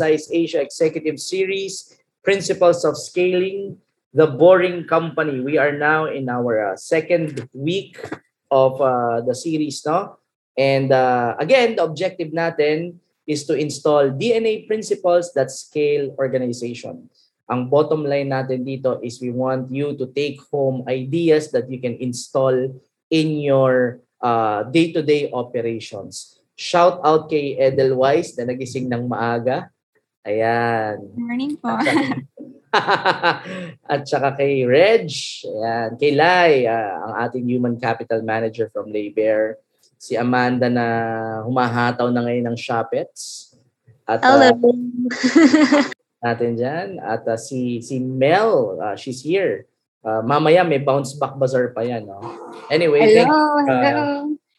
Asia 0.00 0.60
Executive 0.60 1.18
Series, 1.18 1.98
Principles 2.22 2.84
of 2.84 2.96
Scaling, 2.96 3.78
The 4.14 4.26
Boring 4.26 4.86
Company. 4.86 5.40
We 5.40 5.58
are 5.58 5.72
now 5.72 6.06
in 6.06 6.28
our 6.28 6.72
uh, 6.72 6.76
second 6.76 7.48
week 7.52 7.98
of 8.50 8.80
uh, 8.80 9.20
the 9.22 9.34
series, 9.34 9.84
no? 9.84 10.18
And 10.58 10.90
uh, 10.90 11.36
again, 11.38 11.76
the 11.76 11.84
objective 11.84 12.34
natin 12.34 12.98
is 13.26 13.46
to 13.46 13.54
install 13.54 14.10
DNA 14.10 14.66
principles 14.66 15.30
that 15.34 15.50
scale 15.52 16.10
organization. 16.18 17.06
Ang 17.48 17.72
bottom 17.72 18.04
line 18.04 18.28
natin 18.34 18.66
dito 18.66 19.00
is 19.00 19.22
we 19.22 19.32
want 19.32 19.72
you 19.72 19.96
to 19.96 20.10
take 20.12 20.36
home 20.52 20.84
ideas 20.84 21.48
that 21.52 21.70
you 21.70 21.80
can 21.80 21.96
install 21.96 22.52
in 23.08 23.28
your 23.40 24.04
uh, 24.20 24.68
day-to-day 24.68 25.32
operations. 25.32 26.40
Shout 26.58 27.00
out 27.06 27.30
kay 27.30 27.56
Edelweiss 27.56 28.34
na 28.36 28.50
nagising 28.50 28.90
ng 28.90 29.06
maaga. 29.08 29.70
Ayan. 30.28 31.08
Morning 31.16 31.56
po. 31.56 31.72
At 33.92 34.04
saka 34.04 34.36
kay 34.36 34.68
Reg, 34.68 35.08
ayan, 35.40 35.96
kay 35.96 36.12
Lai, 36.12 36.68
uh, 36.68 37.08
ang 37.08 37.12
ating 37.24 37.48
human 37.48 37.80
capital 37.80 38.20
manager 38.20 38.68
from 38.68 38.92
Laybear. 38.92 39.56
Si 39.96 40.14
Amanda 40.14 40.68
na 40.70 40.86
humahataw 41.48 42.12
na 42.12 42.22
ngayon 42.22 42.52
ng 42.52 42.58
Shopets. 42.60 43.56
At, 44.04 44.22
Hello. 44.22 44.52
Uh, 44.52 44.76
natin 46.24 46.54
dyan. 46.54 46.88
At 47.02 47.26
uh, 47.26 47.40
si, 47.40 47.80
si 47.82 47.98
Mel, 47.98 48.78
uh, 48.78 48.94
she's 48.94 49.24
here. 49.24 49.66
Uh, 50.04 50.22
mamaya 50.22 50.62
may 50.62 50.78
bounce 50.78 51.18
back 51.18 51.34
bazaar 51.34 51.74
pa 51.74 51.82
yan. 51.82 52.06
No? 52.06 52.22
Anyway, 52.70 53.02
hello, 53.02 53.58
thank, 53.64 53.72
uh, 53.72 53.82
hello. 53.82 54.08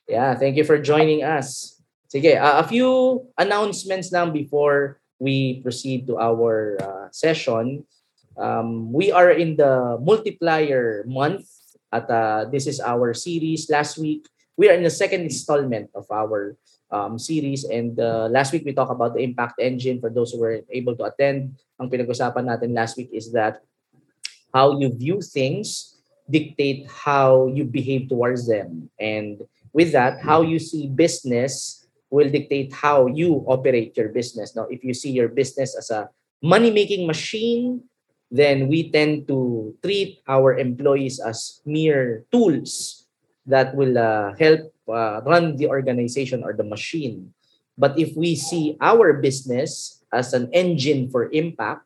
Yeah, 0.09 0.33
thank 0.35 0.59
you 0.59 0.65
for 0.67 0.81
joining 0.81 1.23
us. 1.23 1.79
Sige, 2.09 2.35
uh, 2.35 2.59
a 2.59 2.65
few 2.65 3.21
announcements 3.37 4.11
lang 4.11 4.33
before 4.33 4.99
we 5.19 5.61
proceed 5.61 6.07
to 6.07 6.17
our 6.17 6.79
uh, 6.81 7.07
session. 7.11 7.85
Um, 8.39 8.91
we 8.91 9.11
are 9.11 9.29
in 9.29 9.55
the 9.55 9.99
multiplier 9.99 11.03
month 11.05 11.45
at 11.91 12.09
uh, 12.09 12.45
this 12.51 12.65
is 12.65 12.79
our 12.79 13.13
series. 13.13 13.69
Last 13.69 13.99
week, 13.99 14.25
we 14.55 14.69
are 14.69 14.73
in 14.73 14.83
the 14.83 14.89
second 14.89 15.21
installment 15.21 15.91
of 15.93 16.07
our 16.09 16.55
um, 16.91 17.19
series 17.19 17.65
and 17.65 17.99
uh, 17.99 18.25
last 18.31 18.51
week 18.51 18.63
we 18.65 18.73
talked 18.73 18.91
about 18.91 19.13
the 19.13 19.21
impact 19.21 19.61
engine 19.61 20.01
for 20.01 20.09
those 20.09 20.31
who 20.31 20.39
were 20.39 20.61
able 20.71 20.95
to 20.95 21.03
attend. 21.05 21.53
Ang 21.79 21.89
pinag-usapan 21.89 22.49
natin 22.49 22.73
last 22.73 22.97
week 22.97 23.13
is 23.13 23.31
that 23.31 23.61
how 24.53 24.79
you 24.79 24.89
view 24.89 25.21
things 25.21 25.99
dictate 26.29 26.85
how 26.87 27.47
you 27.47 27.65
behave 27.65 28.07
towards 28.07 28.47
them. 28.47 28.89
And 28.99 29.41
with 29.73 29.91
that, 29.93 30.21
how 30.21 30.41
you 30.41 30.59
see 30.59 30.87
business 30.87 31.88
will 32.09 32.29
dictate 32.29 32.73
how 32.73 33.07
you 33.07 33.45
operate 33.47 33.95
your 33.95 34.09
business. 34.09 34.55
Now, 34.55 34.65
if 34.69 34.83
you 34.83 34.93
see 34.93 35.11
your 35.11 35.29
business 35.29 35.77
as 35.77 35.89
a 35.89 36.09
money-making 36.41 37.05
machine, 37.05 37.83
then 38.31 38.67
we 38.67 38.91
tend 38.91 39.27
to 39.27 39.73
treat 39.81 40.21
our 40.27 40.57
employees 40.57 41.19
as 41.19 41.61
mere 41.65 42.25
tools 42.31 43.05
that 43.45 43.73
will 43.75 43.97
uh, 43.97 44.33
help 44.37 44.73
uh, 44.87 45.21
run 45.25 45.57
the 45.57 45.67
organization 45.67 46.43
or 46.43 46.53
the 46.53 46.63
machine. 46.63 47.33
But 47.77 47.97
if 47.97 48.15
we 48.15 48.35
see 48.35 48.77
our 48.81 49.13
business 49.13 50.03
as 50.13 50.33
an 50.33 50.49
engine 50.53 51.09
for 51.09 51.31
impact, 51.31 51.85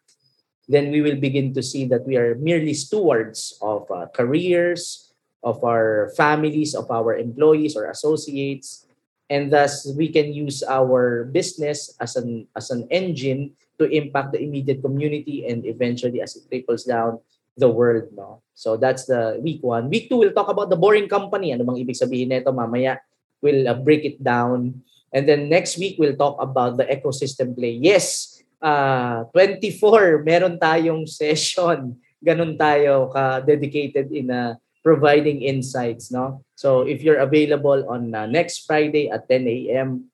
then 0.67 0.91
we 0.91 1.01
will 1.01 1.19
begin 1.19 1.53
to 1.53 1.61
see 1.63 1.85
that 1.85 2.07
we 2.07 2.15
are 2.17 2.35
merely 2.35 2.73
stewards 2.73 3.57
of 3.61 3.89
uh, 3.91 4.07
careers, 4.15 5.11
of 5.43 5.63
our 5.63 6.11
families, 6.15 6.73
of 6.73 6.89
our 6.89 7.15
employees 7.15 7.75
or 7.75 7.91
associates, 7.91 8.82
and 9.29 9.51
thus 9.51 9.87
we 9.95 10.09
can 10.09 10.33
use 10.33 10.63
our 10.63 11.25
business 11.29 11.95
as 11.99 12.15
an 12.15 12.47
as 12.55 12.71
an 12.71 12.87
engine 12.91 13.55
to 13.79 13.89
impact 13.89 14.35
the 14.35 14.41
immediate 14.41 14.83
community 14.83 15.47
and 15.47 15.65
eventually 15.65 16.21
as 16.21 16.35
it 16.35 16.45
trickles 16.49 16.83
down 16.83 17.19
the 17.57 17.69
world 17.69 18.09
no? 18.13 18.41
So 18.53 18.77
that's 18.77 19.05
the 19.05 19.39
week 19.41 19.61
one. 19.61 19.89
Week 19.89 20.09
two 20.09 20.17
we'll 20.17 20.35
talk 20.35 20.49
about 20.49 20.69
the 20.69 20.79
boring 20.79 21.09
company. 21.09 21.53
Ano 21.53 21.65
bang 21.65 21.81
ibig 21.81 21.97
sabihin 21.97 22.29
nito? 22.29 22.53
Mamaya 22.53 23.01
we'll 23.41 23.67
uh, 23.67 23.77
break 23.77 24.05
it 24.05 24.21
down. 24.21 24.81
And 25.13 25.29
then 25.29 25.49
next 25.49 25.77
week 25.77 25.97
we'll 26.01 26.17
talk 26.17 26.41
about 26.41 26.77
the 26.77 26.85
ecosystem 26.89 27.53
play. 27.53 27.77
Yes 27.77 28.33
uh 28.63 29.27
24 29.35 30.23
meron 30.23 30.55
tayong 30.55 31.03
session. 31.19 31.99
Ganun 32.23 32.55
tayo 32.55 33.11
ka 33.11 33.43
dedicated 33.43 34.07
in 34.15 34.31
a 34.31 34.55
providing 34.83 35.41
insights. 35.41 36.11
No? 36.11 36.43
So 36.55 36.81
if 36.81 37.01
you're 37.01 37.23
available 37.23 37.87
on 37.89 38.13
uh, 38.13 38.27
next 38.27 38.67
Friday 38.67 39.09
at 39.09 39.27
10 39.27 39.47
a.m., 39.47 40.11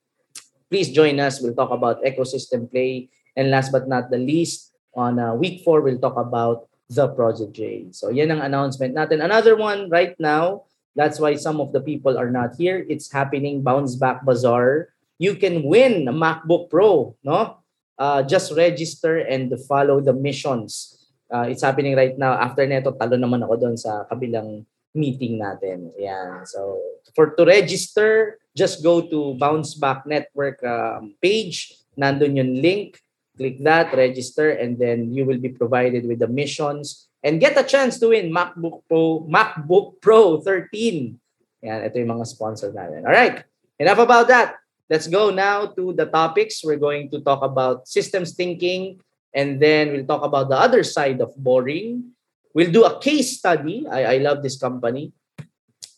please 0.70 0.94
join 0.94 1.20
us. 1.20 1.42
We'll 1.42 1.58
talk 1.58 1.72
about 1.72 2.06
ecosystem 2.06 2.70
play. 2.70 3.10
And 3.36 3.50
last 3.50 3.72
but 3.72 3.90
not 3.90 4.10
the 4.10 4.22
least, 4.22 4.72
on 4.94 5.20
uh, 5.20 5.34
week 5.34 5.64
four, 5.66 5.82
we'll 5.82 6.00
talk 6.00 6.18
about 6.18 6.70
the 6.90 7.08
Project 7.10 7.54
J. 7.54 7.90
So 7.92 8.10
yan 8.10 8.32
ang 8.32 8.42
announcement 8.42 8.96
natin. 8.96 9.22
Another 9.24 9.56
one 9.58 9.90
right 9.90 10.18
now, 10.20 10.66
that's 10.96 11.20
why 11.20 11.36
some 11.36 11.62
of 11.62 11.72
the 11.72 11.82
people 11.82 12.18
are 12.18 12.30
not 12.30 12.58
here. 12.58 12.86
It's 12.90 13.12
happening, 13.12 13.62
Bounce 13.62 13.96
Back 13.96 14.26
Bazaar. 14.26 14.90
You 15.22 15.36
can 15.36 15.64
win 15.64 16.08
a 16.08 16.14
MacBook 16.14 16.70
Pro, 16.70 17.16
no? 17.24 17.62
Uh, 18.00 18.24
just 18.24 18.56
register 18.56 19.20
and 19.20 19.52
follow 19.68 20.00
the 20.00 20.14
missions 20.14 20.99
uh, 21.32 21.46
it's 21.48 21.64
happening 21.64 21.96
right 21.96 22.18
now. 22.18 22.34
After 22.36 22.66
neto, 22.66 22.94
talo 22.94 23.16
naman 23.16 23.46
ako 23.46 23.56
doon 23.56 23.78
sa 23.78 24.06
kabilang 24.10 24.66
meeting 24.94 25.38
natin. 25.38 25.94
Yan. 25.98 26.46
So, 26.50 26.82
for 27.14 27.38
to 27.38 27.46
register, 27.46 28.42
just 28.58 28.82
go 28.82 29.06
to 29.06 29.38
Bounce 29.38 29.78
Back 29.78 30.06
Network 30.10 30.62
um, 30.66 31.14
page. 31.22 31.78
Nandun 31.96 32.38
yung 32.38 32.54
link. 32.60 33.00
Click 33.40 33.64
that, 33.64 33.96
register, 33.96 34.52
and 34.52 34.76
then 34.76 35.16
you 35.16 35.24
will 35.24 35.40
be 35.40 35.48
provided 35.48 36.04
with 36.04 36.20
the 36.20 36.28
missions 36.28 37.08
and 37.24 37.40
get 37.40 37.56
a 37.56 37.64
chance 37.64 37.96
to 38.00 38.12
win 38.12 38.32
MacBook 38.32 38.84
Pro, 38.88 39.24
MacBook 39.32 40.04
Pro 40.04 40.44
13. 40.44 41.16
Yan, 41.64 41.80
ito 41.88 41.96
yung 42.04 42.20
mga 42.20 42.28
sponsor 42.28 42.72
natin. 42.72 43.08
All 43.08 43.16
right. 43.16 43.44
Enough 43.80 44.04
about 44.04 44.28
that. 44.28 44.60
Let's 44.92 45.08
go 45.08 45.30
now 45.30 45.72
to 45.72 45.94
the 45.94 46.08
topics. 46.08 46.64
We're 46.64 46.82
going 46.82 47.12
to 47.12 47.24
talk 47.24 47.40
about 47.40 47.88
systems 47.88 48.36
thinking, 48.36 49.00
And 49.34 49.62
then 49.62 49.94
we'll 49.94 50.10
talk 50.10 50.24
about 50.26 50.50
the 50.50 50.58
other 50.58 50.84
side 50.84 51.22
of 51.22 51.36
boring. 51.38 52.16
We'll 52.54 52.74
do 52.74 52.86
a 52.86 53.00
case 53.00 53.38
study. 53.38 53.86
I, 53.86 54.16
I 54.16 54.18
love 54.18 54.42
this 54.42 54.58
company. 54.58 55.14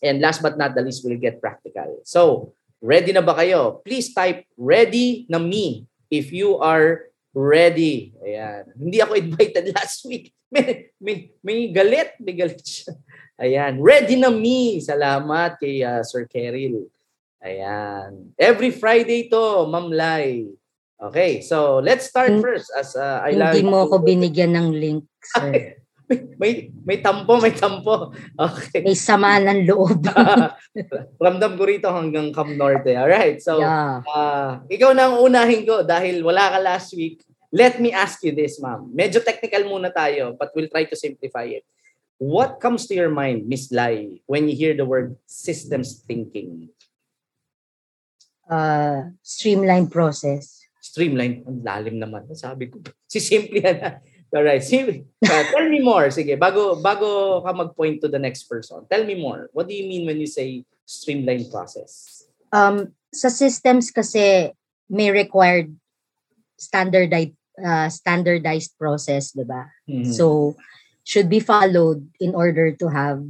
And 0.02 0.20
last 0.20 0.42
but 0.42 0.58
not 0.58 0.74
the 0.74 0.82
least, 0.82 1.04
we'll 1.04 1.18
get 1.18 1.40
practical. 1.40 2.02
So, 2.04 2.52
ready 2.82 3.14
na 3.14 3.22
ba 3.22 3.38
kayo? 3.38 3.80
Please 3.86 4.12
type 4.12 4.44
ready 4.58 5.24
na 5.30 5.38
me 5.38 5.86
if 6.10 6.34
you 6.34 6.58
are 6.58 7.08
ready. 7.32 8.12
Ayan. 8.20 8.76
Hindi 8.76 8.98
ako 9.00 9.14
invited 9.16 9.72
last 9.76 10.04
week. 10.04 10.34
May, 10.52 10.92
may, 11.00 11.32
may 11.40 11.72
galit. 11.72 12.20
May 12.20 12.36
galit 12.36 12.60
siya. 12.60 12.92
Ayan. 13.40 13.80
Ready 13.80 14.20
na 14.20 14.28
me. 14.28 14.82
Salamat 14.84 15.56
kay 15.56 15.80
uh, 15.80 16.04
Sir 16.04 16.28
Keril. 16.28 16.92
Ayan. 17.40 18.36
Every 18.36 18.70
Friday 18.70 19.32
to, 19.32 19.66
Ma'am 19.66 19.88
Lai. 19.88 20.46
Okay, 21.02 21.42
so 21.42 21.82
let's 21.82 22.06
start 22.06 22.30
first 22.38 22.70
as 22.78 22.94
uh, 22.94 23.18
I 23.26 23.34
Hindi 23.34 23.66
mo 23.66 23.90
ako 23.90 24.06
binigyan 24.06 24.54
ng 24.54 24.70
link, 24.70 25.02
sir. 25.34 25.74
may, 26.38 26.70
may 26.86 27.02
tampo, 27.02 27.42
may 27.42 27.50
tampo. 27.50 28.14
Okay. 28.38 28.86
May 28.86 28.94
sama 28.94 29.42
ng 29.42 29.66
loob. 29.66 29.98
Ramdam 31.24 31.58
ko 31.58 31.62
rito 31.66 31.90
hanggang 31.90 32.30
Cam 32.30 32.54
Norte. 32.54 32.94
All 32.94 33.10
right. 33.10 33.42
So, 33.42 33.58
yeah. 33.58 33.98
uh, 34.06 34.62
ikaw 34.70 34.94
na 34.94 35.10
ang 35.10 35.18
unahin 35.18 35.66
ko 35.66 35.82
dahil 35.82 36.22
wala 36.22 36.54
ka 36.54 36.58
last 36.62 36.94
week. 36.94 37.26
Let 37.50 37.82
me 37.82 37.90
ask 37.90 38.22
you 38.22 38.30
this, 38.30 38.62
ma'am. 38.62 38.94
Medyo 38.94 39.26
technical 39.26 39.66
muna 39.66 39.90
tayo, 39.90 40.38
but 40.38 40.54
we'll 40.54 40.70
try 40.70 40.86
to 40.86 40.94
simplify 40.94 41.50
it. 41.50 41.66
What 42.22 42.62
comes 42.62 42.86
to 42.86 42.94
your 42.94 43.10
mind, 43.10 43.50
Miss 43.50 43.74
Lai, 43.74 44.22
when 44.30 44.46
you 44.46 44.54
hear 44.54 44.78
the 44.78 44.86
word 44.86 45.18
systems 45.26 45.98
thinking? 46.06 46.70
Uh, 48.46 49.10
streamline 49.26 49.90
process 49.90 50.61
streamline. 50.92 51.40
Ang 51.48 51.64
lalim 51.64 51.96
naman. 51.96 52.28
Sabi 52.36 52.68
ko, 52.68 52.84
si 53.12 53.16
simple 53.16 53.64
yan. 53.64 53.96
Alright. 54.32 54.64
Sim- 54.64 55.08
uh, 55.24 55.44
tell 55.48 55.68
me 55.68 55.80
more. 55.80 56.12
Sige, 56.12 56.36
bago, 56.36 56.76
bago 56.80 57.40
ka 57.40 57.52
mag-point 57.52 58.04
to 58.04 58.08
the 58.08 58.20
next 58.20 58.44
person, 58.44 58.84
tell 58.92 59.04
me 59.04 59.16
more. 59.16 59.48
What 59.56 59.68
do 59.68 59.74
you 59.76 59.88
mean 59.88 60.04
when 60.04 60.20
you 60.20 60.28
say 60.28 60.68
streamline 60.84 61.48
process? 61.48 62.24
Um, 62.52 62.92
sa 63.12 63.28
systems 63.28 63.88
kasi 63.92 64.52
may 64.88 65.08
required 65.12 65.72
standardized 66.56 67.36
uh, 67.60 67.88
standardized 67.92 68.76
process, 68.80 69.36
'di 69.36 69.44
ba? 69.44 69.68
Mm-hmm. 69.84 70.12
So 70.16 70.56
should 71.04 71.28
be 71.28 71.40
followed 71.40 72.08
in 72.20 72.32
order 72.32 72.72
to 72.72 72.86
have 72.88 73.20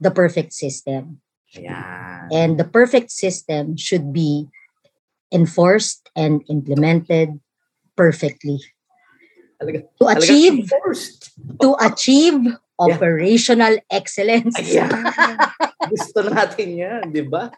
the 0.00 0.12
perfect 0.12 0.52
system. 0.52 1.24
Yeah. 1.54 2.26
And 2.32 2.58
the 2.58 2.66
perfect 2.66 3.14
system 3.14 3.78
should 3.78 4.12
be 4.12 4.50
enforced 5.34 6.08
and 6.14 6.46
implemented 6.48 7.42
perfectly. 7.98 8.62
to 9.64 10.04
achieve 10.06 10.68
to 11.60 11.68
achieve 11.80 12.38
operational 12.78 13.78
excellence. 13.90 14.54
Ayan. 14.58 14.90
Gusto 15.90 16.26
natin 16.26 16.68
'yan, 16.78 17.02
'di 17.10 17.24
ba? 17.26 17.50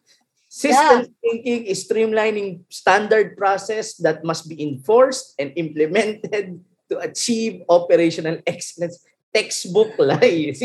System 0.46 1.05
yeah. 1.05 1.20
thinking 1.20 1.61
is 1.69 1.84
streamlining 1.84 2.64
standard 2.73 3.37
process 3.37 3.99
that 4.00 4.25
must 4.25 4.49
be 4.49 4.56
enforced 4.56 5.37
and 5.37 5.52
implemented 5.52 6.64
to 6.88 6.96
achieve 7.02 7.61
operational 7.69 8.40
excellence. 8.49 9.02
Textbook 9.37 9.93
lie. 10.00 10.56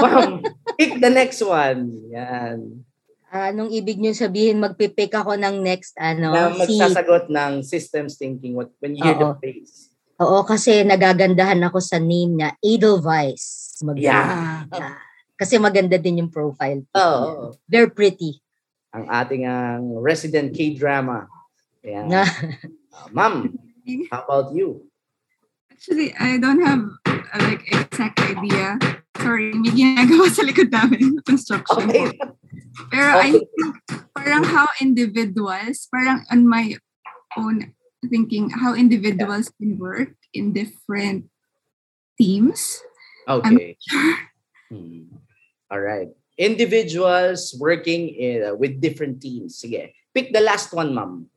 Ma'am, 0.00 0.40
pick 0.80 0.96
the 1.04 1.12
next 1.12 1.44
one. 1.44 2.08
Yan. 2.08 2.88
Anong 3.30 3.70
ibig 3.70 4.02
niyo 4.02 4.10
sabihin 4.10 4.58
magpipick 4.58 5.14
ako 5.14 5.38
ng 5.38 5.62
next 5.62 5.94
ano? 5.94 6.34
Na 6.34 6.50
magsasagot 6.50 7.30
si... 7.30 7.34
ng 7.34 7.52
systems 7.62 8.18
thinking 8.18 8.58
what 8.58 8.74
when 8.82 8.98
you 8.98 9.06
hear 9.06 9.14
Oo. 9.14 9.38
the 9.38 9.38
phrase. 9.38 9.90
Oo, 10.20 10.44
kasi 10.44 10.84
nagagandahan 10.84 11.62
ako 11.64 11.80
sa 11.80 11.96
name 11.96 12.42
niya, 12.42 12.52
Edelweiss. 12.60 13.78
Mag- 13.80 13.96
yeah. 13.96 14.68
Kasi 15.40 15.56
maganda 15.56 15.96
din 15.96 16.20
yung 16.20 16.28
profile. 16.28 16.84
Oo. 16.92 17.56
They're 17.64 17.88
pretty. 17.88 18.44
Ang 18.92 19.08
ating 19.08 19.48
ang 19.48 19.96
resident 20.02 20.52
K-drama. 20.52 21.24
Yeah. 21.80 22.04
uh, 22.04 22.28
Ma'am, 23.14 23.56
how 24.12 24.26
about 24.28 24.52
you? 24.52 24.90
Actually, 25.72 26.12
I 26.20 26.36
don't 26.36 26.60
have 26.60 26.84
uh, 27.08 27.40
like 27.40 27.64
exact 27.72 28.20
idea. 28.20 28.76
Sorry, 29.20 29.52
may 29.52 29.70
ginagawa 29.70 30.26
sa 30.32 30.42
likod 30.42 30.72
namin 30.72 31.20
construction. 31.28 31.88
Okay. 31.92 32.08
Pero 32.88 33.08
okay. 33.14 33.20
I 33.20 33.28
think 33.36 33.48
parang 34.16 34.44
how 34.44 34.66
individuals, 34.80 35.86
parang 35.92 36.24
on 36.32 36.48
my 36.48 36.76
own 37.36 37.76
thinking, 38.08 38.50
how 38.50 38.72
individuals 38.72 39.52
yeah. 39.52 39.56
can 39.60 39.70
work 39.78 40.16
in 40.32 40.56
different 40.56 41.28
teams. 42.16 42.80
Okay. 43.28 43.76
Sure. 43.78 44.16
Hmm. 44.72 45.12
All 45.70 45.80
right. 45.80 46.08
Individuals 46.40 47.54
working 47.60 48.08
in, 48.16 48.42
uh, 48.42 48.54
with 48.56 48.80
different 48.80 49.20
teams. 49.20 49.60
Sige. 49.60 49.92
Pick 50.14 50.32
the 50.32 50.40
last 50.40 50.72
one, 50.72 50.96
ma'am. 50.96 51.28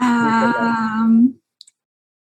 Um, 0.00 1.38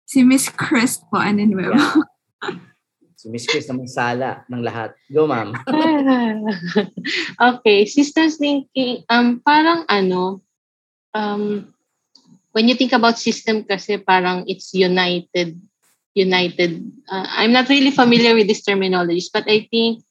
Si 0.09 0.25
Miss 0.25 0.49
Chris 0.49 1.05
po, 1.05 1.21
ano 1.21 1.45
Nuevo. 1.45 1.77
Yeah. 1.77 2.57
Chris 3.27 3.67
naman 3.67 3.91
sala 3.91 4.47
ng 4.47 4.63
lahat. 4.63 4.95
Go, 5.11 5.27
ma'am. 5.27 5.51
okay. 7.51 7.83
Systems 7.83 8.39
thinking, 8.39 9.03
um, 9.11 9.43
parang 9.43 9.83
ano, 9.91 10.39
um, 11.15 11.75
when 12.55 12.71
you 12.71 12.79
think 12.79 12.95
about 12.95 13.19
system 13.19 13.67
kasi 13.67 13.99
parang 13.99 14.47
it's 14.47 14.71
united, 14.71 15.59
united. 16.15 16.79
Uh, 17.11 17.27
I'm 17.27 17.51
not 17.51 17.67
really 17.67 17.91
familiar 17.91 18.39
with 18.39 18.47
this 18.47 18.63
terminology, 18.63 19.27
but 19.35 19.51
I 19.51 19.67
think 19.67 20.07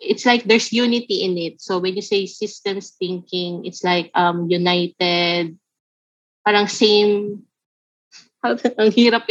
it's 0.00 0.28
like 0.28 0.44
there's 0.44 0.72
unity 0.72 1.24
in 1.24 1.40
it. 1.40 1.64
So 1.64 1.80
when 1.80 1.96
you 1.96 2.04
say 2.04 2.26
systems 2.28 2.92
thinking, 3.00 3.64
it's 3.64 3.80
like 3.80 4.12
um, 4.12 4.52
united, 4.52 5.56
parang 6.44 6.68
same 6.68 7.44
ang 8.44 8.92
hirap 8.92 9.24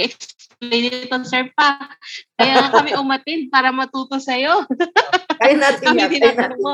i-explain 0.71 1.07
ito, 1.07 1.18
sir 1.27 1.44
pa. 1.56 1.92
Kaya 2.39 2.71
kami 2.71 2.95
umatin 2.95 3.51
para 3.51 3.74
matuto 3.74 4.19
sa'yo. 4.19 4.63
Kaya 5.42 5.56
natin 5.60 5.83
kami 5.83 6.19
tinatanong 6.19 6.62
mo. 6.62 6.74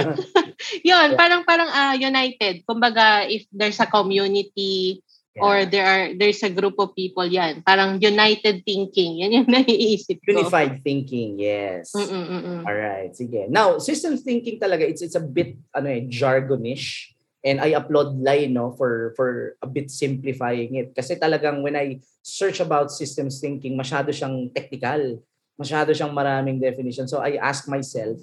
Yun, 0.88 1.08
parang 1.18 1.42
parang 1.42 1.70
uh, 1.70 1.94
united. 1.96 2.62
Kumbaga, 2.62 3.26
if 3.26 3.48
there's 3.50 3.80
a 3.80 3.88
community 3.88 5.02
yeah. 5.34 5.42
or 5.42 5.54
there 5.66 5.86
are 5.86 6.04
there's 6.14 6.42
a 6.44 6.52
group 6.52 6.78
of 6.78 6.94
people, 6.94 7.26
yan. 7.26 7.64
Parang 7.66 7.98
united 7.98 8.62
thinking. 8.62 9.24
Yan 9.24 9.42
yung 9.42 9.48
naiisip 9.54 10.22
ko. 10.22 10.38
Unified 10.38 10.84
thinking, 10.84 11.40
yes. 11.40 11.90
Mm-mm-mm. 11.96 12.62
All 12.62 12.76
right, 12.76 13.10
sige. 13.16 13.48
Now, 13.50 13.80
systems 13.82 14.22
thinking 14.22 14.60
talaga, 14.60 14.86
it's 14.86 15.02
it's 15.02 15.18
a 15.18 15.24
bit 15.24 15.58
ano 15.74 15.88
eh, 15.90 16.06
jargonish 16.06 17.16
And 17.40 17.56
I 17.60 17.72
applaud 17.72 18.20
Lai 18.20 18.52
no 18.52 18.76
for 18.76 19.16
for 19.16 19.56
a 19.64 19.68
bit 19.68 19.88
simplifying 19.88 20.76
it 20.76 20.92
kasi 20.92 21.16
talagang 21.16 21.64
when 21.64 21.72
I 21.72 22.04
search 22.20 22.60
about 22.60 22.92
systems 22.92 23.40
thinking 23.40 23.80
masyado 23.80 24.12
siyang 24.12 24.52
technical. 24.52 25.24
Masyado 25.56 25.96
siyang 25.96 26.12
maraming 26.12 26.60
definition. 26.60 27.08
So 27.08 27.24
I 27.24 27.40
ask 27.40 27.64
myself, 27.64 28.20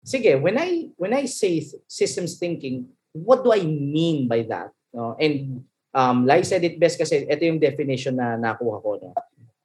sige, 0.00 0.40
when 0.40 0.56
I 0.56 0.88
when 0.96 1.12
I 1.12 1.28
say 1.28 1.60
systems 1.88 2.40
thinking, 2.40 2.88
what 3.12 3.44
do 3.44 3.52
I 3.52 3.64
mean 3.68 4.28
by 4.28 4.48
that? 4.48 4.72
No? 4.96 5.12
And 5.20 5.68
um 5.92 6.24
Lai 6.24 6.40
said 6.40 6.64
it 6.64 6.80
best 6.80 6.96
kasi 6.96 7.28
ito 7.28 7.44
yung 7.44 7.60
definition 7.60 8.16
na 8.16 8.40
nakuha 8.40 8.80
ko 8.80 8.90
no. 8.96 9.12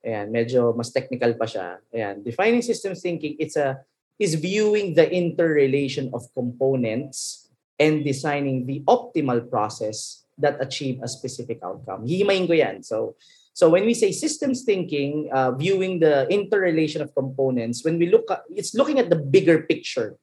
Ayan, 0.03 0.31
medyo 0.31 0.71
mas 0.75 0.91
technical 0.91 1.35
pa 1.39 1.47
siya. 1.47 1.79
Ayan, 1.91 2.23
defining 2.23 2.63
systems 2.63 3.03
thinking, 3.03 3.35
it's 3.39 3.59
a 3.59 3.79
is 4.19 4.35
viewing 4.35 4.91
the 4.95 5.07
interrelation 5.07 6.11
of 6.11 6.27
components 6.35 7.48
and 7.79 8.03
designing 8.03 8.67
the 8.67 8.83
optimal 8.85 9.49
process 9.49 10.27
that 10.37 10.59
achieve 10.59 10.99
a 11.01 11.07
specific 11.07 11.59
outcome. 11.63 12.05
Hihimayin 12.05 12.47
ko 12.47 12.53
yan. 12.53 12.83
So, 12.83 13.15
so 13.53 13.69
when 13.69 13.83
we 13.83 13.93
say 13.93 14.11
systems 14.11 14.63
thinking, 14.63 15.29
uh, 15.31 15.51
viewing 15.51 15.99
the 15.99 16.27
interrelation 16.31 17.01
of 17.01 17.15
components, 17.15 17.83
when 17.83 17.99
we 17.99 18.07
look 18.07 18.29
at, 18.31 18.43
it's 18.49 18.75
looking 18.75 18.99
at 18.99 19.09
the 19.09 19.19
bigger 19.19 19.63
picture, 19.63 20.15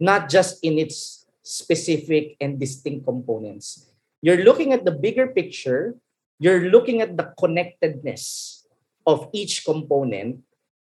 not 0.00 0.28
just 0.28 0.62
in 0.62 0.78
its 0.78 1.26
specific 1.42 2.36
and 2.40 2.58
distinct 2.58 3.06
components. 3.06 3.90
You're 4.22 4.42
looking 4.42 4.72
at 4.72 4.84
the 4.84 4.92
bigger 4.92 5.28
picture, 5.28 5.94
you're 6.38 6.70
looking 6.70 7.00
at 7.00 7.16
the 7.16 7.32
connectedness 7.38 8.66
of 9.06 9.30
each 9.32 9.64
component, 9.64 10.42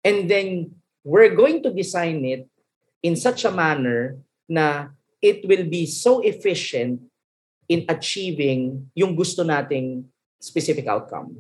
and 0.04 0.32
then 0.32 0.76
we're 1.04 1.36
going 1.36 1.64
to 1.64 1.72
design 1.72 2.24
it 2.26 2.48
in 3.04 3.16
such 3.16 3.46
a 3.46 3.52
manner 3.52 4.18
na 4.50 4.88
it 5.22 5.48
will 5.48 5.66
be 5.66 5.86
so 5.86 6.20
efficient 6.22 7.02
in 7.68 7.84
achieving 7.90 8.88
yung 8.96 9.16
gusto 9.16 9.44
nating 9.44 10.06
specific 10.40 10.88
outcome. 10.88 11.36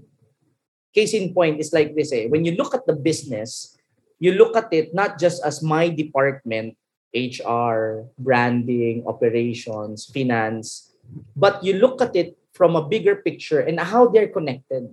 Case 0.93 1.13
in 1.13 1.33
point 1.33 1.59
is 1.59 1.71
like 1.71 1.95
this 1.95 2.11
eh, 2.11 2.27
when 2.27 2.43
you 2.43 2.57
look 2.57 2.73
at 2.73 2.85
the 2.85 2.95
business, 2.95 3.77
you 4.19 4.33
look 4.33 4.57
at 4.57 4.73
it 4.73 4.93
not 4.93 5.19
just 5.19 5.43
as 5.45 5.61
my 5.61 5.89
department, 5.89 6.75
HR, 7.13 8.09
branding, 8.17 9.05
operations, 9.05 10.09
finance, 10.09 10.91
but 11.35 11.63
you 11.63 11.77
look 11.77 12.01
at 12.01 12.15
it 12.15 12.37
from 12.53 12.75
a 12.75 12.81
bigger 12.81 13.15
picture 13.21 13.61
and 13.61 13.79
how 13.79 14.07
they're 14.09 14.33
connected. 14.33 14.89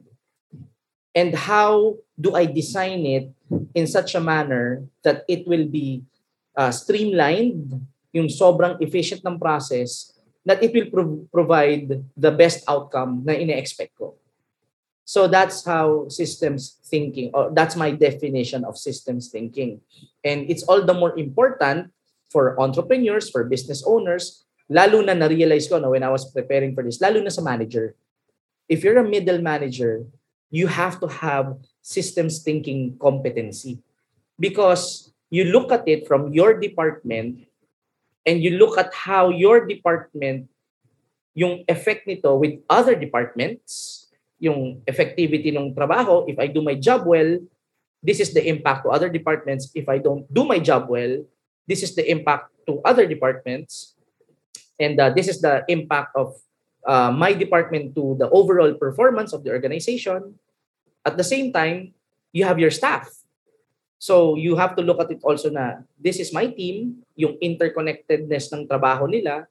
And 1.14 1.34
how 1.34 1.96
do 2.20 2.34
I 2.34 2.44
design 2.44 3.06
it 3.06 3.30
in 3.74 3.86
such 3.86 4.14
a 4.14 4.20
manner 4.20 4.84
that 5.02 5.24
it 5.28 5.46
will 5.46 5.66
be 5.66 6.02
uh, 6.56 6.70
streamlined 6.70 7.86
yung 8.14 8.30
sobrang 8.30 8.78
efficient 8.78 9.26
ng 9.26 9.36
process 9.36 10.14
that 10.46 10.62
it 10.62 10.70
will 10.70 10.86
prov- 10.86 11.26
provide 11.34 11.98
the 12.14 12.30
best 12.30 12.62
outcome 12.70 13.26
na 13.26 13.34
ine-expect 13.34 13.98
ko. 13.98 14.14
So 15.04 15.28
that's 15.28 15.66
how 15.66 16.08
systems 16.08 16.80
thinking, 16.88 17.28
or 17.34 17.52
that's 17.52 17.76
my 17.76 17.92
definition 17.92 18.64
of 18.64 18.78
systems 18.78 19.28
thinking. 19.28 19.82
And 20.24 20.48
it's 20.48 20.62
all 20.64 20.80
the 20.80 20.96
more 20.96 21.12
important 21.18 21.92
for 22.32 22.56
entrepreneurs, 22.56 23.28
for 23.28 23.44
business 23.44 23.84
owners, 23.84 24.46
lalo 24.70 25.04
na 25.04 25.12
na-realize 25.12 25.68
ko 25.68 25.76
no, 25.76 25.92
when 25.92 26.06
I 26.06 26.08
was 26.08 26.24
preparing 26.30 26.72
for 26.72 26.86
this, 26.86 27.02
lalo 27.02 27.20
na 27.20 27.28
sa 27.28 27.44
manager. 27.44 27.92
If 28.64 28.80
you're 28.80 28.96
a 28.96 29.04
middle 29.04 29.44
manager, 29.44 30.08
you 30.48 30.70
have 30.70 31.02
to 31.04 31.08
have 31.10 31.58
systems 31.82 32.40
thinking 32.40 32.96
competency. 32.96 33.84
Because 34.40 35.12
you 35.28 35.52
look 35.52 35.68
at 35.70 35.84
it 35.84 36.08
from 36.08 36.32
your 36.32 36.56
department 36.56 37.44
and 38.26 38.42
you 38.42 38.56
look 38.56 38.76
at 38.76 38.92
how 38.92 39.28
your 39.28 39.68
department, 39.68 40.48
yung 41.34 41.64
effect 41.68 42.06
nito 42.08 42.36
with 42.36 42.60
other 42.68 42.96
departments, 42.96 44.04
yung 44.40 44.82
effectivity 44.88 45.52
ng 45.52 45.76
trabaho, 45.76 46.24
if 46.28 46.38
I 46.38 46.48
do 46.48 46.60
my 46.60 46.74
job 46.74 47.04
well, 47.06 47.38
this 48.04 48.20
is 48.20 48.36
the 48.36 48.44
impact 48.44 48.84
to 48.84 48.92
other 48.92 49.08
departments. 49.08 49.72
If 49.74 49.88
I 49.88 49.98
don't 49.98 50.28
do 50.28 50.44
my 50.44 50.60
job 50.60 50.88
well, 50.88 51.24
this 51.66 51.82
is 51.82 51.96
the 51.96 52.04
impact 52.04 52.52
to 52.68 52.80
other 52.84 53.06
departments. 53.08 53.96
And 54.78 55.00
uh, 55.00 55.10
this 55.10 55.28
is 55.28 55.40
the 55.40 55.64
impact 55.68 56.12
of 56.16 56.36
uh, 56.84 57.12
my 57.12 57.32
department 57.32 57.94
to 57.96 58.16
the 58.18 58.28
overall 58.28 58.74
performance 58.74 59.32
of 59.32 59.44
the 59.44 59.50
organization. 59.50 60.36
At 61.04 61.16
the 61.16 61.24
same 61.24 61.52
time, 61.52 61.94
you 62.32 62.44
have 62.44 62.58
your 62.58 62.70
staff. 62.70 63.08
So 64.04 64.36
you 64.36 64.52
have 64.60 64.76
to 64.76 64.84
look 64.84 65.00
at 65.00 65.08
it 65.08 65.24
also 65.24 65.48
na 65.48 65.80
this 65.96 66.20
is 66.20 66.28
my 66.28 66.52
team, 66.52 67.00
yung 67.16 67.40
interconnectedness 67.40 68.52
ng 68.52 68.68
trabaho 68.68 69.08
nila 69.08 69.48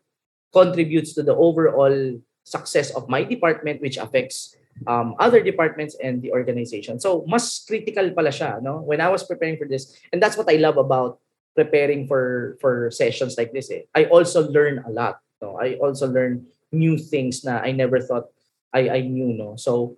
contributes 0.53 1.17
to 1.17 1.25
the 1.25 1.33
overall 1.33 2.21
success 2.45 2.93
of 2.93 3.09
my 3.09 3.25
department 3.25 3.81
which 3.81 3.97
affects 3.97 4.53
um, 4.85 5.17
other 5.17 5.41
departments 5.41 5.97
and 5.97 6.21
the 6.21 6.29
organization. 6.29 7.01
So 7.01 7.25
mas 7.25 7.65
critical 7.65 8.13
pala 8.13 8.29
siya 8.29 8.61
no? 8.61 8.85
When 8.85 9.01
I 9.01 9.09
was 9.09 9.25
preparing 9.25 9.57
for 9.57 9.65
this 9.65 9.97
and 10.13 10.21
that's 10.21 10.37
what 10.37 10.45
I 10.45 10.61
love 10.61 10.77
about 10.77 11.17
preparing 11.57 12.05
for 12.05 12.53
for 12.61 12.93
sessions 12.93 13.33
like 13.41 13.57
this 13.57 13.73
eh. 13.73 13.89
I 13.97 14.05
also 14.05 14.45
learn 14.53 14.85
a 14.85 14.93
lot 14.93 15.17
no? 15.41 15.57
I 15.57 15.81
also 15.81 16.05
learn 16.05 16.45
new 16.69 17.01
things 17.01 17.41
na 17.41 17.57
I 17.57 17.73
never 17.73 17.97
thought 17.97 18.29
I 18.69 18.85
I 18.85 18.99
knew 19.01 19.33
no? 19.33 19.57
So 19.57 19.97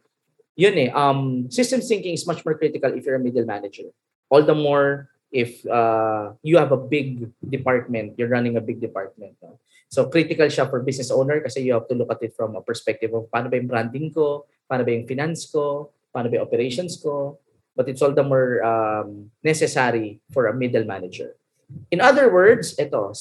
yun 0.55 0.79
eh. 0.79 0.95
Um 0.95 1.51
systems 1.51 1.91
thinking 1.91 2.15
is 2.15 2.23
much 2.23 2.47
more 2.47 2.55
critical 2.55 2.95
if 2.95 3.03
you're 3.03 3.19
a 3.19 3.25
middle 3.27 3.43
manager 3.43 3.91
all 4.35 4.43
the 4.43 4.51
more 4.55 5.07
if 5.31 5.63
uh, 5.63 6.35
you 6.43 6.59
have 6.59 6.75
a 6.75 6.79
big 6.79 7.31
department, 7.39 8.19
you're 8.19 8.27
running 8.27 8.59
a 8.59 8.63
big 8.63 8.83
department. 8.83 9.39
No? 9.39 9.59
So 9.87 10.11
critical 10.11 10.51
siya 10.51 10.67
for 10.67 10.83
business 10.83 11.07
owner 11.07 11.39
kasi 11.39 11.63
you 11.63 11.71
have 11.71 11.87
to 11.87 11.95
look 11.95 12.11
at 12.11 12.19
it 12.19 12.35
from 12.35 12.59
a 12.59 12.61
perspective 12.63 13.15
of 13.15 13.31
paano 13.31 13.47
ba 13.47 13.55
yung 13.55 13.71
branding 13.71 14.11
ko, 14.11 14.43
paano 14.67 14.83
ba 14.83 14.91
yung 14.91 15.07
finance 15.07 15.47
ko, 15.47 15.95
paano 16.11 16.27
ba 16.27 16.43
yung 16.43 16.47
operations 16.51 16.99
ko. 16.99 17.39
But 17.75 17.87
it's 17.87 18.03
all 18.03 18.11
the 18.11 18.27
more 18.27 18.59
um, 18.63 19.31
necessary 19.39 20.19
for 20.31 20.51
a 20.51 20.55
middle 20.55 20.83
manager. 20.83 21.35
In 21.91 21.99
other 22.03 22.27
words, 22.31 22.75
ito, 22.75 23.15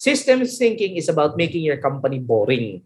systems 0.00 0.56
thinking 0.56 0.96
is 0.96 1.08
about 1.12 1.36
making 1.36 1.64
your 1.64 1.80
company 1.80 2.20
boring. 2.20 2.84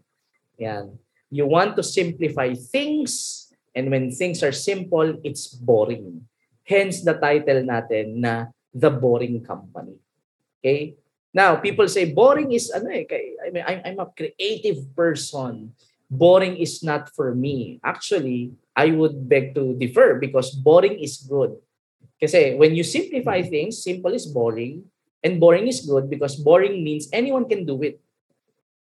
Yan. 0.59 0.99
You 1.31 1.47
want 1.47 1.75
to 1.75 1.83
simplify 1.83 2.55
things 2.55 3.47
and 3.75 3.91
when 3.91 4.11
things 4.11 4.43
are 4.43 4.51
simple, 4.51 5.19
it's 5.23 5.47
boring. 5.47 6.27
Hence 6.69 7.01
the 7.01 7.17
title 7.17 7.65
natin 7.65 8.21
na 8.21 8.53
The 8.69 8.93
Boring 8.93 9.41
Company. 9.41 9.97
Okay? 10.61 10.93
Now, 11.33 11.57
people 11.57 11.89
say 11.89 12.09
boring 12.09 12.53
is 12.53 12.69
ano 12.73 12.89
eh, 12.89 13.05
I 13.41 13.49
mean 13.49 13.65
I'm, 13.65 13.81
I'm 13.85 13.99
a 14.01 14.09
creative 14.13 14.81
person. 14.93 15.73
Boring 16.09 16.57
is 16.57 16.81
not 16.81 17.13
for 17.13 17.33
me. 17.37 17.77
Actually, 17.85 18.53
I 18.73 18.89
would 18.89 19.29
beg 19.29 19.53
to 19.53 19.77
differ 19.77 20.17
because 20.17 20.49
boring 20.49 20.97
is 20.97 21.21
good. 21.21 21.53
Kasi 22.17 22.57
when 22.57 22.73
you 22.73 22.81
simplify 22.81 23.45
things, 23.45 23.81
simple 23.81 24.13
is 24.13 24.25
boring 24.25 24.89
and 25.21 25.37
boring 25.37 25.69
is 25.69 25.85
good 25.85 26.09
because 26.09 26.33
boring 26.33 26.81
means 26.81 27.09
anyone 27.13 27.45
can 27.45 27.65
do 27.65 27.77
it. 27.85 28.01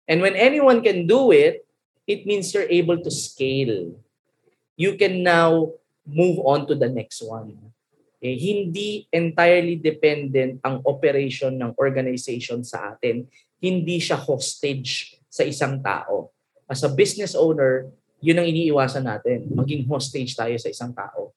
And 0.08 0.24
when 0.24 0.34
anyone 0.34 0.80
can 0.80 1.06
do 1.06 1.30
it, 1.30 1.68
it 2.08 2.24
means 2.26 2.52
you're 2.52 2.68
able 2.72 2.98
to 3.04 3.10
scale. 3.12 3.94
You 4.80 4.96
can 4.96 5.22
now 5.22 5.76
move 6.10 6.42
on 6.42 6.66
to 6.66 6.74
the 6.74 6.90
next 6.90 7.22
one 7.22 7.54
eh, 8.20 8.36
hindi 8.36 9.08
entirely 9.08 9.80
dependent 9.80 10.60
ang 10.60 10.84
operation 10.84 11.56
ng 11.56 11.72
organization 11.80 12.60
sa 12.60 12.92
atin. 12.92 13.24
Hindi 13.56 13.96
siya 13.96 14.20
hostage 14.20 15.16
sa 15.32 15.40
isang 15.40 15.80
tao. 15.80 16.28
As 16.68 16.84
a 16.84 16.92
business 16.92 17.32
owner, 17.32 17.88
yun 18.20 18.36
ang 18.36 18.44
iniiwasan 18.44 19.08
natin. 19.08 19.48
Maging 19.48 19.88
hostage 19.88 20.36
tayo 20.36 20.52
sa 20.60 20.68
isang 20.68 20.92
tao. 20.92 21.32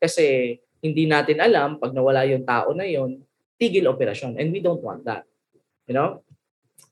Kasi 0.00 0.56
hindi 0.80 1.04
natin 1.04 1.44
alam, 1.44 1.76
pag 1.76 1.92
nawala 1.92 2.24
yung 2.24 2.48
tao 2.48 2.72
na 2.72 2.88
yun, 2.88 3.20
tigil 3.60 3.84
operasyon. 3.84 4.40
And 4.40 4.48
we 4.48 4.64
don't 4.64 4.80
want 4.80 5.04
that. 5.04 5.28
You 5.84 5.92
know? 5.92 6.24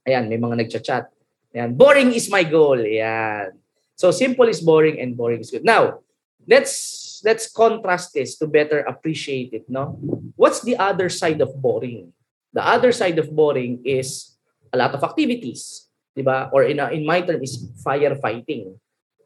Ayan, 0.05 0.29
may 0.29 0.37
mga 0.37 0.61
nagchat-chat. 0.61 1.09
Ayan, 1.57 1.73
boring 1.73 2.13
is 2.13 2.29
my 2.29 2.45
goal. 2.45 2.77
Ayan. 2.77 3.57
So 3.97 4.13
simple 4.13 4.45
is 4.45 4.61
boring 4.61 5.01
and 5.01 5.17
boring 5.17 5.41
is 5.41 5.49
good. 5.49 5.65
Now, 5.65 6.05
let's 6.47 7.21
let's 7.27 7.51
contrast 7.51 8.15
this 8.15 8.39
to 8.39 8.47
better 8.47 8.87
appreciate 8.87 9.53
it, 9.53 9.67
no? 9.69 9.99
What's 10.39 10.63
the 10.63 10.79
other 10.79 11.11
side 11.11 11.43
of 11.43 11.53
boring? 11.59 12.15
The 12.55 12.65
other 12.65 12.95
side 12.95 13.19
of 13.19 13.29
boring 13.35 13.83
is 13.85 14.39
a 14.73 14.79
lot 14.79 14.95
of 14.95 15.03
activities, 15.03 15.91
'di 16.15 16.23
ba? 16.23 16.49
Or 16.55 16.65
in 16.65 16.79
a, 16.81 16.89
in 16.95 17.05
my 17.05 17.21
term 17.21 17.43
is 17.43 17.59
firefighting. 17.83 18.79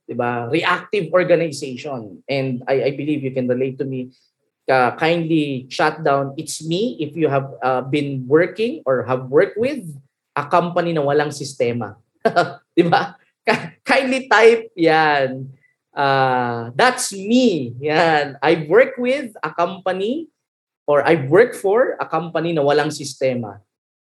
'Di 0.08 0.16
ba? 0.16 0.48
Reactive 0.50 1.12
organization. 1.12 2.24
And 2.26 2.64
I 2.66 2.90
I 2.90 2.96
believe 2.96 3.22
you 3.22 3.30
can 3.36 3.46
relate 3.46 3.78
to 3.78 3.86
me 3.86 4.10
uh, 4.66 4.96
kindly 4.96 5.68
shut 5.68 6.02
down 6.02 6.34
it's 6.40 6.64
me 6.64 6.96
if 6.98 7.14
you 7.14 7.28
have 7.28 7.52
uh, 7.60 7.84
been 7.84 8.24
working 8.26 8.82
or 8.88 9.04
have 9.04 9.28
worked 9.28 9.60
with 9.60 9.84
a 10.34 10.48
company 10.48 10.96
na 10.96 11.04
walang 11.04 11.30
sistema. 11.30 12.00
'Di 12.74 12.88
ba? 12.88 13.14
Kindly 13.86 14.26
type 14.30 14.72
'yan 14.74 15.59
uh, 15.94 16.70
that's 16.74 17.12
me. 17.12 17.74
Yan. 17.82 18.38
I 18.42 18.66
work 18.66 18.98
with 18.98 19.34
a 19.42 19.50
company 19.50 20.28
or 20.86 21.06
I 21.06 21.26
work 21.26 21.54
for 21.54 21.96
a 21.98 22.06
company 22.06 22.52
na 22.52 22.62
walang 22.62 22.90
sistema. 22.90 23.62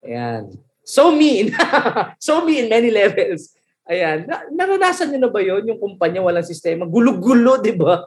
Ayan. 0.02 0.58
So 0.84 1.14
me. 1.14 1.50
so 2.26 2.44
me 2.44 2.64
in 2.64 2.68
many 2.68 2.90
levels. 2.90 3.54
Ayan. 3.86 4.28
Na- 4.28 4.48
naranasan 4.52 5.12
niyo 5.12 5.28
na 5.28 5.30
ba 5.32 5.40
yon 5.40 5.64
yung 5.64 5.80
kumpanya 5.80 6.20
walang 6.24 6.46
sistema? 6.46 6.84
Gulo-gulo, 6.88 7.60
di 7.60 7.72
ba? 7.76 8.04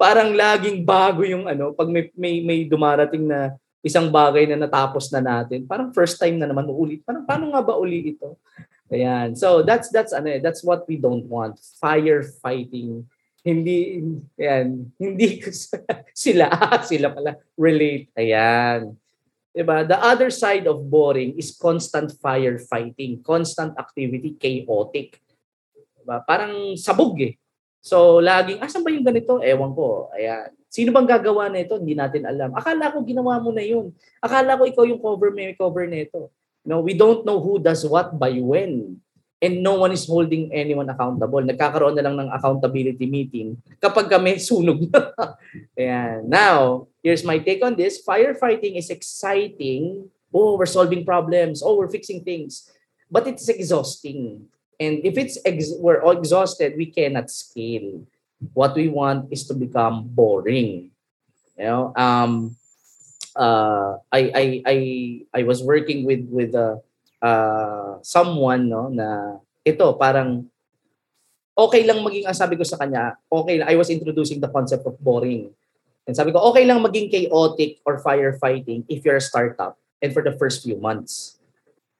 Parang 0.00 0.32
laging 0.32 0.82
bago 0.86 1.26
yung 1.26 1.44
ano, 1.44 1.76
pag 1.76 1.90
may, 1.90 2.08
may, 2.16 2.40
may 2.40 2.60
dumarating 2.64 3.28
na 3.28 3.54
isang 3.80 4.12
bagay 4.12 4.44
na 4.44 4.60
natapos 4.60 5.08
na 5.08 5.20
natin, 5.24 5.64
parang 5.64 5.92
first 5.92 6.20
time 6.20 6.36
na 6.36 6.44
naman 6.44 6.68
uulit. 6.68 7.00
Parang 7.04 7.24
paano 7.24 7.48
nga 7.52 7.64
ba 7.64 7.76
uli 7.80 8.12
ito? 8.16 8.36
Ayan. 8.90 9.38
So 9.38 9.62
that's 9.62 9.88
that's 9.94 10.10
ano 10.10 10.34
eh, 10.34 10.40
that's 10.42 10.66
what 10.66 10.82
we 10.90 10.98
don't 10.98 11.24
want. 11.30 11.62
Firefighting. 11.78 13.06
Hindi 13.40 14.02
ayan, 14.36 14.90
hindi 14.98 15.40
sila 16.12 16.50
sila 16.90 17.06
pala 17.14 17.38
relate. 17.54 18.10
Ayan. 18.18 18.98
'Di 19.54 19.62
ba? 19.62 19.86
The 19.86 19.98
other 19.98 20.30
side 20.34 20.66
of 20.66 20.82
boring 20.90 21.38
is 21.38 21.54
constant 21.54 22.14
firefighting, 22.18 23.22
constant 23.22 23.78
activity, 23.78 24.34
chaotic. 24.34 25.22
'Di 25.74 26.02
ba? 26.02 26.26
Parang 26.26 26.74
sabog 26.74 27.14
eh. 27.22 27.38
So 27.80 28.18
laging 28.18 28.58
asan 28.58 28.82
ba 28.82 28.90
yung 28.90 29.06
ganito? 29.06 29.38
Ewan 29.38 29.72
ko. 29.72 30.10
Ayan. 30.18 30.50
Sino 30.70 30.90
bang 30.94 31.06
gagawa 31.06 31.46
nito? 31.46 31.78
Hindi 31.78 31.94
natin 31.94 32.26
alam. 32.26 32.54
Akala 32.54 32.90
ko 32.90 33.06
ginawa 33.06 33.38
mo 33.38 33.54
na 33.54 33.62
'yun. 33.62 33.94
Akala 34.18 34.58
ko 34.58 34.66
ikaw 34.66 34.82
yung 34.82 34.98
cover 34.98 35.30
may 35.30 35.54
cover 35.54 35.86
nito. 35.86 36.34
No, 36.64 36.80
we 36.80 36.92
don't 36.92 37.24
know 37.24 37.40
who 37.40 37.58
does 37.58 37.84
what 37.86 38.18
by 38.18 38.36
when. 38.38 39.00
And 39.40 39.64
no 39.64 39.80
one 39.80 39.96
is 39.96 40.04
holding 40.04 40.52
anyone 40.52 40.92
accountable. 40.92 41.40
Nagkakaroon 41.40 41.96
na 41.96 42.04
lang 42.04 42.20
ng 42.20 42.28
accountability 42.28 43.08
meeting 43.08 43.56
kapag 43.80 44.12
kami 44.12 44.36
sunog 44.36 44.84
na. 44.92 45.16
Ayan. 45.80 46.28
Now, 46.28 46.84
here's 47.00 47.24
my 47.24 47.40
take 47.40 47.64
on 47.64 47.72
this. 47.72 48.04
Firefighting 48.04 48.76
is 48.76 48.92
exciting. 48.92 50.12
Oh, 50.28 50.60
we're 50.60 50.68
solving 50.68 51.08
problems. 51.08 51.64
Oh, 51.64 51.80
we're 51.80 51.88
fixing 51.88 52.20
things. 52.20 52.68
But 53.08 53.24
it's 53.32 53.48
exhausting. 53.48 54.44
And 54.76 55.00
if 55.04 55.16
it's 55.16 55.40
ex- 55.44 55.72
we're 55.80 56.04
all 56.04 56.16
exhausted, 56.16 56.76
we 56.76 56.92
cannot 56.92 57.32
scale. 57.32 58.04
What 58.52 58.76
we 58.76 58.88
want 58.88 59.32
is 59.32 59.48
to 59.48 59.54
become 59.56 60.04
boring. 60.04 60.92
You 61.56 61.64
know, 61.64 61.92
um, 61.96 62.59
uh, 63.36 63.98
I 64.10 64.20
I 64.32 64.44
I 64.64 64.76
I 65.30 65.42
was 65.44 65.62
working 65.62 66.06
with 66.06 66.26
with 66.30 66.54
uh, 66.54 66.80
uh, 67.22 68.00
someone 68.02 68.70
no 68.70 68.88
na 68.90 69.38
ito 69.62 69.86
parang 69.94 70.48
okay 71.54 71.84
lang 71.84 72.00
maging 72.00 72.24
ang 72.24 72.36
sabi 72.36 72.56
ko 72.56 72.64
sa 72.64 72.80
kanya, 72.80 73.18
okay 73.28 73.60
I 73.60 73.76
was 73.76 73.92
introducing 73.92 74.40
the 74.40 74.48
concept 74.48 74.88
of 74.88 74.96
boring. 74.98 75.52
And 76.08 76.16
sabi 76.16 76.32
ko, 76.32 76.40
okay 76.50 76.64
lang 76.64 76.80
maging 76.80 77.12
chaotic 77.12 77.78
or 77.84 78.00
firefighting 78.00 78.88
if 78.88 79.04
you're 79.04 79.20
a 79.20 79.22
startup 79.22 79.76
and 80.00 80.10
for 80.10 80.24
the 80.24 80.32
first 80.34 80.64
few 80.64 80.80
months. 80.80 81.36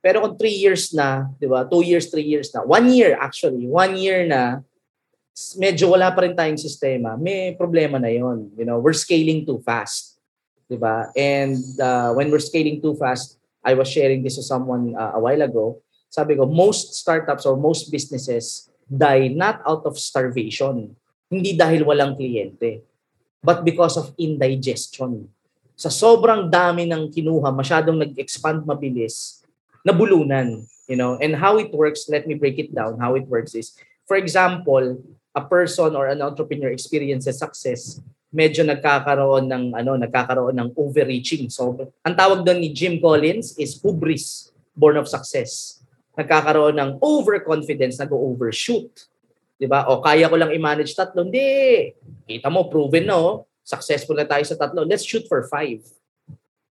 Pero 0.00 0.24
kung 0.24 0.40
three 0.40 0.56
years 0.56 0.96
na, 0.96 1.28
di 1.36 1.44
ba? 1.44 1.68
Two 1.68 1.84
years, 1.84 2.08
three 2.08 2.24
years 2.24 2.48
na. 2.56 2.64
One 2.64 2.88
year 2.88 3.20
actually. 3.20 3.68
One 3.68 4.00
year 4.00 4.24
na, 4.24 4.64
medyo 5.60 5.92
wala 5.92 6.08
pa 6.16 6.24
rin 6.24 6.32
tayong 6.32 6.56
sistema. 6.56 7.20
May 7.20 7.52
problema 7.52 8.00
na 8.00 8.08
yon. 8.08 8.48
You 8.56 8.64
know, 8.64 8.80
we're 8.80 8.96
scaling 8.96 9.44
too 9.44 9.60
fast. 9.60 10.19
'Di 10.70 10.78
ba? 10.78 11.10
And 11.18 11.58
uh, 11.82 12.14
when 12.14 12.30
we're 12.30 12.40
scaling 12.42 12.78
too 12.78 12.94
fast, 12.94 13.34
I 13.66 13.74
was 13.74 13.90
sharing 13.90 14.22
this 14.22 14.38
to 14.38 14.46
someone 14.46 14.94
uh, 14.94 15.18
a 15.18 15.20
while 15.20 15.42
ago. 15.42 15.82
Sabi 16.06 16.38
ko, 16.38 16.46
most 16.46 16.94
startups 16.94 17.42
or 17.42 17.58
most 17.58 17.90
businesses 17.90 18.70
die 18.86 19.34
not 19.34 19.58
out 19.66 19.82
of 19.82 19.98
starvation, 19.98 20.94
hindi 21.26 21.58
dahil 21.58 21.82
walang 21.82 22.14
kliyente, 22.14 22.86
but 23.42 23.66
because 23.66 23.98
of 23.98 24.14
indigestion. 24.14 25.26
Sa 25.74 25.90
sobrang 25.90 26.46
dami 26.50 26.86
ng 26.86 27.10
kinuha, 27.10 27.50
masyadong 27.50 27.98
nag-expand 27.98 28.62
mabilis, 28.66 29.42
nabulunan, 29.86 30.62
you 30.90 30.98
know. 30.98 31.16
And 31.18 31.34
how 31.38 31.58
it 31.58 31.70
works, 31.70 32.10
let 32.10 32.26
me 32.26 32.34
break 32.34 32.58
it 32.58 32.74
down. 32.74 32.98
How 32.98 33.14
it 33.14 33.24
works 33.30 33.54
is, 33.54 33.78
for 34.04 34.18
example, 34.18 34.98
a 35.32 35.42
person 35.46 35.94
or 35.94 36.10
an 36.10 36.20
entrepreneur 36.20 36.74
experiences 36.74 37.38
success 37.38 38.02
medyo 38.30 38.62
nagkakaroon 38.62 39.50
ng 39.50 39.64
ano, 39.74 39.98
nagkakaroon 39.98 40.54
ng 40.54 40.70
overreaching. 40.78 41.50
So, 41.50 41.74
ang 42.06 42.14
tawag 42.14 42.46
doon 42.46 42.62
ni 42.62 42.70
Jim 42.70 43.02
Collins 43.02 43.58
is 43.58 43.78
hubris, 43.82 44.54
born 44.72 44.96
of 45.02 45.10
success. 45.10 45.82
Nagkakaroon 46.14 46.78
ng 46.78 46.90
overconfidence, 47.02 47.98
nag-overshoot. 47.98 49.10
'Di 49.60 49.66
ba? 49.68 49.90
O 49.90 50.00
kaya 50.00 50.30
ko 50.30 50.38
lang 50.38 50.54
i-manage 50.54 50.94
tatlo. 50.96 51.26
Hindi. 51.26 51.92
Kita 52.24 52.48
mo 52.48 52.70
proven 52.70 53.04
no, 53.04 53.44
successful 53.60 54.16
na 54.16 54.24
tayo 54.24 54.46
sa 54.46 54.56
tatlo. 54.56 54.86
Let's 54.86 55.04
shoot 55.04 55.26
for 55.28 55.44
five. 55.50 55.84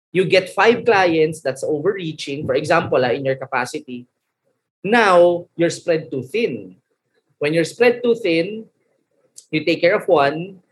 You 0.09 0.25
get 0.25 0.49
five 0.49 0.89
clients 0.89 1.45
that's 1.45 1.61
overreaching, 1.61 2.49
for 2.49 2.57
example, 2.57 2.97
ah, 3.05 3.13
in 3.13 3.29
your 3.29 3.37
capacity. 3.37 4.09
Now, 4.81 5.45
you're 5.53 5.75
spread 5.75 6.09
too 6.09 6.25
thin. 6.25 6.81
When 7.37 7.53
you're 7.53 7.69
spread 7.69 8.01
too 8.01 8.17
thin, 8.17 8.65
you 9.53 9.69
take 9.69 9.85
care 9.85 10.01
of 10.01 10.09
one, 10.09 10.65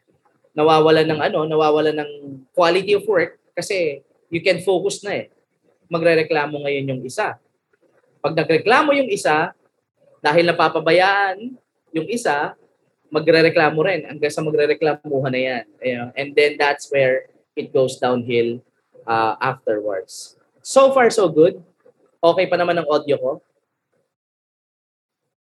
nawawala 0.57 1.05
ng 1.05 1.21
ano, 1.21 1.45
nawawala 1.45 1.93
ng 1.93 2.11
quality 2.57 2.97
of 2.97 3.05
work 3.05 3.37
kasi 3.53 4.01
you 4.33 4.41
can 4.41 4.65
focus 4.65 5.05
na 5.05 5.23
eh. 5.23 5.27
Magrereklamo 5.87 6.65
ngayon 6.65 6.97
yung 6.97 7.03
isa. 7.05 7.37
Pag 8.25 8.35
nagreklamo 8.35 8.91
yung 8.97 9.13
isa, 9.13 9.55
dahil 10.25 10.49
napapabayaan 10.49 11.55
yung 11.95 12.09
isa, 12.11 12.57
magrereklamo 13.13 13.79
rin 13.87 14.09
hanggang 14.11 14.33
sa 14.33 14.43
magrereklamuhan 14.43 15.31
na 15.31 15.41
yan. 15.41 15.65
Ayan. 15.79 16.09
And 16.19 16.29
then 16.35 16.59
that's 16.59 16.91
where 16.91 17.31
it 17.55 17.71
goes 17.71 18.03
downhill 18.03 18.59
uh, 19.07 19.39
afterwards. 19.39 20.35
So 20.67 20.91
far, 20.91 21.13
so 21.15 21.31
good. 21.31 21.63
Okay 22.19 22.51
pa 22.51 22.59
naman 22.59 22.75
ang 22.75 22.89
audio 22.91 23.15
ko. 23.21 23.33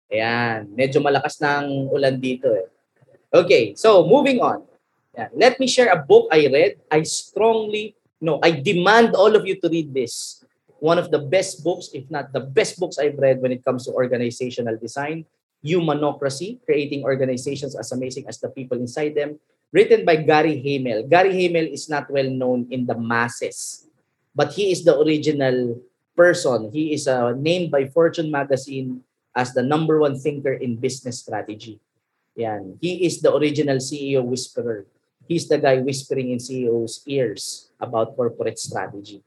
Ayan, 0.08 0.72
medyo 0.72 1.02
malakas 1.02 1.42
ng 1.42 1.90
ulan 1.90 2.16
dito 2.22 2.48
eh. 2.54 2.70
Okay, 3.34 3.76
so 3.76 4.06
moving 4.08 4.40
on. 4.40 4.64
Ayan. 5.18 5.34
Let 5.34 5.58
me 5.60 5.66
share 5.66 5.90
a 5.90 5.98
book 5.98 6.30
I 6.30 6.46
read. 6.46 6.78
I 6.94 7.02
strongly, 7.02 7.98
no, 8.22 8.38
I 8.46 8.54
demand 8.54 9.18
all 9.18 9.34
of 9.34 9.50
you 9.50 9.58
to 9.62 9.68
read 9.68 9.90
this. 9.94 10.46
One 10.78 11.02
of 11.02 11.10
the 11.10 11.18
best 11.18 11.66
books, 11.66 11.90
if 11.92 12.06
not 12.14 12.30
the 12.32 12.46
best 12.46 12.78
books 12.78 13.02
I've 13.02 13.18
read 13.18 13.42
when 13.42 13.52
it 13.52 13.66
comes 13.66 13.90
to 13.90 13.98
organizational 13.98 14.78
design, 14.78 15.26
Humanocracy, 15.66 16.62
Creating 16.66 17.02
Organizations 17.02 17.74
as 17.74 17.92
Amazing 17.92 18.30
as 18.30 18.38
the 18.38 18.50
People 18.50 18.78
Inside 18.78 19.18
Them, 19.18 19.42
written 19.74 20.06
by 20.06 20.22
Gary 20.22 20.62
Hamel. 20.62 21.10
Gary 21.10 21.34
Hamel 21.34 21.66
is 21.66 21.90
not 21.90 22.06
well 22.14 22.30
known 22.30 22.68
in 22.70 22.86
the 22.86 22.94
masses, 22.94 23.90
but 24.36 24.54
he 24.54 24.70
is 24.70 24.86
the 24.86 24.94
original 25.02 25.82
person. 26.16 26.70
He 26.70 26.94
is 26.94 27.10
uh, 27.10 27.34
named 27.34 27.74
by 27.74 27.90
Fortune 27.90 28.30
magazine 28.30 29.02
as 29.34 29.58
the 29.58 29.66
number 29.66 29.98
one 29.98 30.14
thinker 30.14 30.54
in 30.54 30.78
business 30.78 31.26
strategy. 31.26 31.82
Yan. 32.38 32.78
He 32.80 33.02
is 33.10 33.20
the 33.20 33.34
original 33.34 33.78
CEO 33.78 34.22
whisperer. 34.22 34.86
He's 35.28 35.48
the 35.48 35.60
guy 35.60 35.84
whispering 35.84 36.32
in 36.32 36.40
CEOs' 36.40 37.04
ears 37.06 37.70
about 37.80 38.16
corporate 38.16 38.58
strategy. 38.58 39.22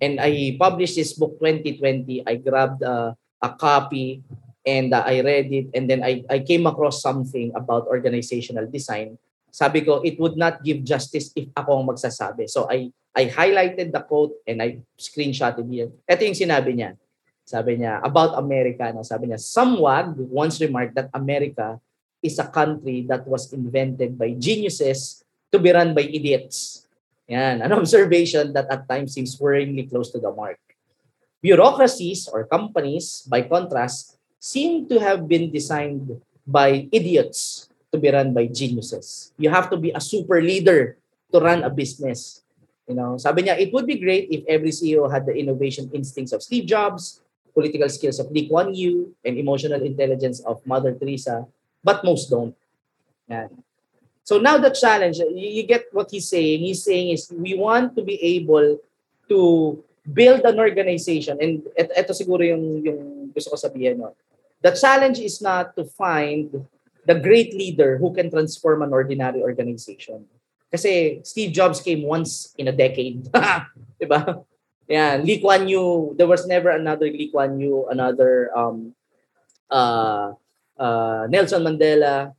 And 0.00 0.18
I 0.18 0.56
published 0.58 0.96
this 0.96 1.12
book 1.12 1.38
2020. 1.38 2.26
I 2.26 2.34
grabbed 2.36 2.82
uh, 2.82 3.14
a 3.38 3.50
copy 3.54 4.24
and 4.66 4.94
uh, 4.94 5.04
I 5.06 5.20
read 5.20 5.52
it 5.52 5.66
and 5.74 5.88
then 5.88 6.02
I, 6.02 6.24
I 6.30 6.40
came 6.40 6.66
across 6.66 7.02
something 7.02 7.52
about 7.54 7.86
organizational 7.86 8.66
design. 8.66 9.18
Sabi 9.52 9.84
ko, 9.84 10.00
it 10.00 10.18
would 10.18 10.36
not 10.36 10.64
give 10.64 10.82
justice 10.82 11.30
if 11.36 11.46
ako 11.54 11.78
ang 11.78 11.86
magsasabi. 11.86 12.48
So 12.48 12.66
I 12.72 12.88
I 13.12 13.28
highlighted 13.28 13.92
the 13.92 14.00
quote 14.00 14.32
and 14.48 14.64
I 14.64 14.80
screenshotted 14.96 15.68
here. 15.68 15.92
Ito 16.08 16.24
yung 16.24 16.38
sinabi 16.38 16.72
niya. 16.72 16.96
Sabi 17.44 17.76
niya, 17.76 18.00
about 18.00 18.40
America. 18.40 18.88
No? 18.90 19.04
Sabi 19.04 19.28
niya, 19.28 19.38
someone 19.38 20.16
once 20.32 20.56
remarked 20.58 20.96
that 20.96 21.12
America 21.12 21.76
is 22.24 22.38
a 22.40 22.48
country 22.48 23.04
that 23.10 23.28
was 23.28 23.52
invented 23.52 24.16
by 24.16 24.32
geniuses 24.38 25.21
to 25.52 25.58
be 25.60 25.70
run 25.70 25.94
by 25.94 26.08
idiots. 26.08 26.88
Yan, 27.28 27.62
an 27.62 27.72
observation 27.72 28.52
that 28.52 28.66
at 28.72 28.88
times 28.88 29.14
seems 29.14 29.38
worryingly 29.38 29.88
close 29.88 30.10
to 30.10 30.18
the 30.18 30.32
mark. 30.32 30.58
Bureaucracies 31.40 32.28
or 32.28 32.44
companies, 32.44 33.22
by 33.28 33.42
contrast, 33.42 34.18
seem 34.40 34.88
to 34.88 34.98
have 34.98 35.28
been 35.28 35.52
designed 35.52 36.20
by 36.46 36.88
idiots 36.90 37.68
to 37.92 37.98
be 37.98 38.10
run 38.10 38.34
by 38.34 38.46
geniuses. 38.46 39.32
You 39.38 39.50
have 39.50 39.70
to 39.70 39.76
be 39.76 39.92
a 39.92 40.00
super 40.00 40.40
leader 40.42 40.96
to 41.30 41.38
run 41.38 41.62
a 41.62 41.70
business. 41.70 42.42
You 42.88 42.96
know, 42.96 43.16
sabi 43.16 43.46
niya, 43.46 43.60
it 43.60 43.72
would 43.72 43.86
be 43.86 44.00
great 44.00 44.28
if 44.32 44.42
every 44.48 44.74
CEO 44.74 45.06
had 45.06 45.26
the 45.26 45.34
innovation 45.36 45.90
instincts 45.94 46.32
of 46.32 46.42
Steve 46.42 46.66
Jobs, 46.66 47.22
political 47.54 47.88
skills 47.88 48.18
of 48.18 48.30
Lee 48.32 48.48
Kuan 48.48 48.74
Yew, 48.74 49.14
and 49.24 49.38
emotional 49.38 49.80
intelligence 49.82 50.40
of 50.42 50.64
Mother 50.66 50.92
Teresa, 50.96 51.46
but 51.84 52.02
most 52.02 52.28
don't. 52.28 52.56
So 54.24 54.38
now 54.38 54.58
the 54.58 54.70
challenge, 54.70 55.18
you 55.18 55.62
get 55.66 55.90
what 55.92 56.10
he's 56.10 56.28
saying. 56.28 56.60
He's 56.60 56.84
saying 56.84 57.10
is 57.10 57.30
we 57.34 57.54
want 57.54 57.96
to 57.96 58.02
be 58.02 58.22
able 58.38 58.78
to 59.28 59.40
build 60.02 60.42
an 60.42 60.58
organization 60.58 61.38
and 61.38 61.62
ito 61.78 62.10
siguro 62.10 62.42
yung 62.42 62.82
yung 62.82 63.30
gusto 63.30 63.54
ko 63.54 63.56
sabihin 63.56 64.02
no 64.02 64.18
The 64.62 64.70
challenge 64.78 65.18
is 65.18 65.42
not 65.42 65.74
to 65.74 65.82
find 65.82 66.46
the 67.02 67.18
great 67.18 67.50
leader 67.50 67.98
who 67.98 68.14
can 68.14 68.30
transform 68.30 68.86
an 68.86 68.94
ordinary 68.94 69.42
organization. 69.42 70.22
Kasi 70.70 71.18
Steve 71.26 71.50
Jobs 71.50 71.82
came 71.82 72.06
once 72.06 72.54
in 72.54 72.70
a 72.70 72.74
decade. 72.74 73.26
diba? 74.00 74.46
Yeah, 74.86 75.18
Lee 75.18 75.42
Kuan 75.42 75.66
Yew, 75.66 76.14
there 76.14 76.30
was 76.30 76.46
never 76.46 76.70
another 76.70 77.10
Lee 77.10 77.26
Kuan 77.26 77.58
Yew, 77.58 77.90
another 77.90 78.54
um, 78.54 78.94
uh, 79.66 80.32
uh, 80.78 81.26
Nelson 81.26 81.66
Mandela. 81.66 82.30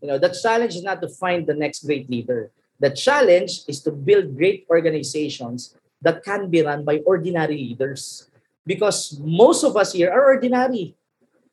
You 0.00 0.08
know, 0.08 0.18
the 0.18 0.32
challenge 0.32 0.76
is 0.76 0.82
not 0.82 1.00
to 1.02 1.08
find 1.08 1.46
the 1.46 1.54
next 1.54 1.84
great 1.84 2.08
leader. 2.08 2.50
The 2.80 2.90
challenge 2.90 3.68
is 3.68 3.84
to 3.84 3.92
build 3.92 4.36
great 4.36 4.66
organizations 4.70 5.76
that 6.00 6.24
can 6.24 6.48
be 6.48 6.64
run 6.64 6.84
by 6.84 7.04
ordinary 7.04 7.56
leaders. 7.56 8.28
Because 8.64 9.20
most 9.20 9.64
of 9.64 9.76
us 9.76 9.92
here 9.92 10.10
are 10.10 10.24
ordinary. 10.24 10.96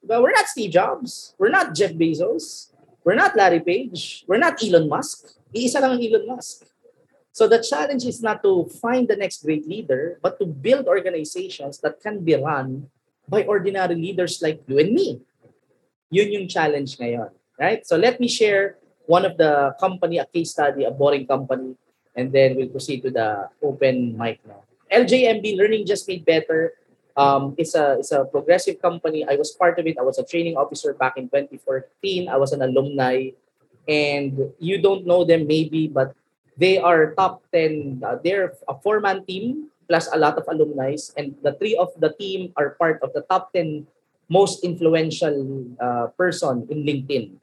But 0.04 0.22
we're 0.22 0.32
not 0.32 0.48
Steve 0.48 0.72
Jobs. 0.72 1.36
We're 1.38 1.52
not 1.52 1.76
Jeff 1.76 1.92
Bezos. 1.92 2.72
We're 3.04 3.20
not 3.20 3.36
Larry 3.36 3.60
Page. 3.60 4.24
We're 4.28 4.40
not 4.40 4.64
Elon 4.64 4.88
Musk. 4.88 5.36
Iisa 5.56 5.80
lang 5.80 6.00
ang 6.00 6.04
Elon 6.04 6.28
Musk. 6.28 6.68
So 7.32 7.48
the 7.48 7.62
challenge 7.62 8.04
is 8.04 8.24
not 8.24 8.42
to 8.44 8.66
find 8.82 9.08
the 9.08 9.16
next 9.16 9.44
great 9.44 9.68
leader, 9.68 10.18
but 10.24 10.40
to 10.40 10.46
build 10.46 10.88
organizations 10.88 11.80
that 11.86 12.02
can 12.02 12.24
be 12.24 12.36
run 12.36 12.90
by 13.28 13.44
ordinary 13.44 13.96
leaders 13.96 14.42
like 14.42 14.64
you 14.68 14.80
and 14.80 14.92
me. 14.92 15.22
Yun 16.10 16.32
yung 16.32 16.48
challenge 16.48 16.98
ngayon. 16.98 17.30
Right? 17.60 17.86
So 17.86 17.98
let 17.98 18.20
me 18.20 18.28
share 18.28 18.78
one 19.06 19.26
of 19.26 19.38
the 19.38 19.74
company, 19.80 20.18
a 20.18 20.26
case 20.26 20.52
study, 20.52 20.86
a 20.86 20.92
boring 20.92 21.26
company, 21.26 21.76
and 22.16 22.32
then 22.32 22.56
we'll 22.56 22.70
proceed 22.70 23.02
to 23.02 23.10
the 23.10 23.50
open 23.64 24.18
mic 24.18 24.40
now. 24.46 24.62
LJMB, 24.92 25.58
Learning 25.58 25.86
Just 25.86 26.08
Made 26.08 26.24
Better, 26.26 26.74
Um, 27.18 27.58
it's 27.58 27.74
a 27.74 27.98
it's 27.98 28.14
a 28.14 28.30
progressive 28.30 28.78
company. 28.78 29.26
I 29.26 29.42
was 29.42 29.50
part 29.50 29.82
of 29.82 29.90
it. 29.90 29.98
I 29.98 30.06
was 30.06 30.22
a 30.22 30.24
training 30.24 30.54
officer 30.54 30.94
back 30.94 31.18
in 31.18 31.26
2014. 31.34 32.30
I 32.30 32.38
was 32.38 32.54
an 32.54 32.62
alumni, 32.62 33.34
and 33.90 34.54
you 34.62 34.78
don't 34.78 35.02
know 35.10 35.26
them 35.26 35.50
maybe, 35.50 35.90
but 35.90 36.14
they 36.62 36.78
are 36.78 37.18
top 37.18 37.42
10. 37.50 38.06
Uh, 38.06 38.22
they're 38.22 38.54
a 38.70 38.78
four-man 38.86 39.26
team 39.26 39.74
plus 39.90 40.06
a 40.14 40.20
lot 40.22 40.38
of 40.38 40.46
alumni, 40.46 40.94
and 41.18 41.34
the 41.42 41.58
three 41.58 41.74
of 41.74 41.90
the 41.98 42.14
team 42.22 42.54
are 42.54 42.78
part 42.78 43.02
of 43.02 43.10
the 43.18 43.26
top 43.26 43.50
10 43.50 43.90
most 44.30 44.62
influential 44.62 45.66
uh, 45.82 46.14
person 46.20 46.70
in 46.70 46.86
LinkedIn. 46.86 47.34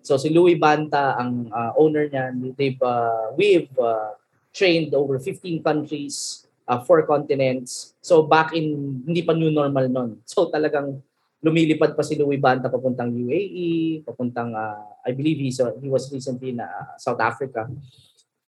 So 0.00 0.16
si 0.16 0.32
Louis 0.32 0.56
Banta 0.56 1.16
ang 1.18 1.50
uh, 1.52 1.72
owner 1.76 2.08
niya. 2.08 2.32
They've 2.56 2.80
uh, 2.80 3.36
we've 3.36 3.72
uh, 3.76 4.16
trained 4.50 4.94
over 4.94 5.18
15 5.18 5.62
countries 5.62 6.46
uh, 6.70 6.78
four 6.86 7.02
continents. 7.02 7.98
So 7.98 8.22
back 8.22 8.54
in, 8.54 9.02
hindi 9.02 9.26
pa 9.26 9.34
new 9.34 9.50
normal 9.50 9.90
nun. 9.90 10.10
So 10.22 10.46
talagang 10.46 11.02
lumilipad 11.42 11.98
pa 11.98 12.06
si 12.06 12.14
Louis 12.14 12.38
Banta 12.38 12.70
papuntang 12.70 13.10
UAE, 13.10 14.06
papuntang, 14.06 14.54
uh, 14.54 14.86
I 15.02 15.10
believe 15.10 15.42
he's, 15.42 15.58
uh, 15.58 15.74
he 15.82 15.90
was 15.90 16.06
recently 16.14 16.54
na 16.54 16.70
uh, 16.70 16.94
South 16.94 17.18
Africa. 17.18 17.66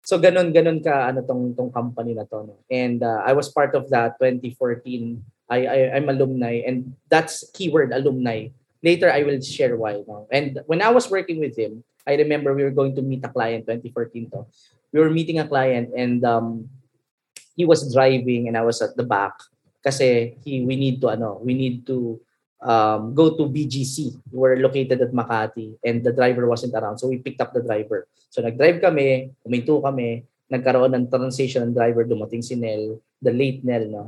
So 0.06 0.18
ganun 0.22 0.50
ganun 0.54 0.82
ka 0.82 1.14
ano 1.14 1.22
tong 1.26 1.54
tong 1.54 1.70
company 1.70 2.18
na 2.18 2.26
to 2.26 2.42
no. 2.46 2.56
And 2.70 3.02
uh, 3.06 3.22
I 3.22 3.34
was 3.38 3.54
part 3.54 3.78
of 3.78 3.90
that 3.94 4.18
2014. 4.18 5.22
I, 5.46 5.60
I 5.68 5.78
I'm 6.00 6.10
alumni 6.10 6.66
and 6.66 6.98
that's 7.06 7.46
keyword 7.54 7.94
alumni. 7.94 8.50
Later 8.82 9.14
I 9.14 9.24
will 9.24 9.40
share 9.42 9.78
why 9.78 10.02
no. 10.06 10.28
And 10.32 10.60
when 10.66 10.82
I 10.82 10.90
was 10.90 11.10
working 11.10 11.40
with 11.40 11.58
him, 11.58 11.84
I 12.06 12.18
remember 12.18 12.54
we 12.54 12.64
were 12.66 12.74
going 12.74 12.96
to 12.98 13.02
meet 13.02 13.26
a 13.26 13.30
client 13.30 13.70
2014 13.70 14.30
to. 14.32 14.46
We 14.92 15.00
were 15.00 15.14
meeting 15.14 15.40
a 15.40 15.48
client 15.48 15.94
and 15.96 16.26
um 16.26 16.70
he 17.56 17.64
was 17.64 17.86
driving 17.94 18.48
and 18.48 18.58
I 18.58 18.66
was 18.66 18.82
at 18.82 18.98
the 18.98 19.06
back 19.06 19.38
kasi 19.86 20.38
he 20.44 20.66
we 20.66 20.76
need 20.76 21.02
to 21.02 21.14
ano, 21.14 21.40
we 21.42 21.54
need 21.54 21.86
to 21.88 22.20
um, 22.62 23.14
go 23.14 23.34
to 23.36 23.50
BGC. 23.50 24.18
We're 24.32 24.62
located 24.62 25.02
at 25.02 25.12
Makati 25.12 25.78
and 25.84 26.06
the 26.06 26.14
driver 26.14 26.46
wasn't 26.48 26.78
around. 26.78 26.98
So 26.98 27.10
we 27.10 27.18
picked 27.18 27.42
up 27.42 27.54
the 27.54 27.62
driver. 27.62 28.08
So 28.30 28.42
nag-drive 28.42 28.80
kami, 28.80 29.34
uminto 29.44 29.82
kami, 29.82 30.24
nagkaroon 30.48 30.96
ng 30.96 31.10
transition 31.10 31.68
ng 31.68 31.76
driver, 31.76 32.06
dumating 32.06 32.44
si 32.44 32.56
Nel, 32.56 33.02
the 33.20 33.34
late 33.34 33.66
Nel, 33.66 33.90
no? 33.90 34.04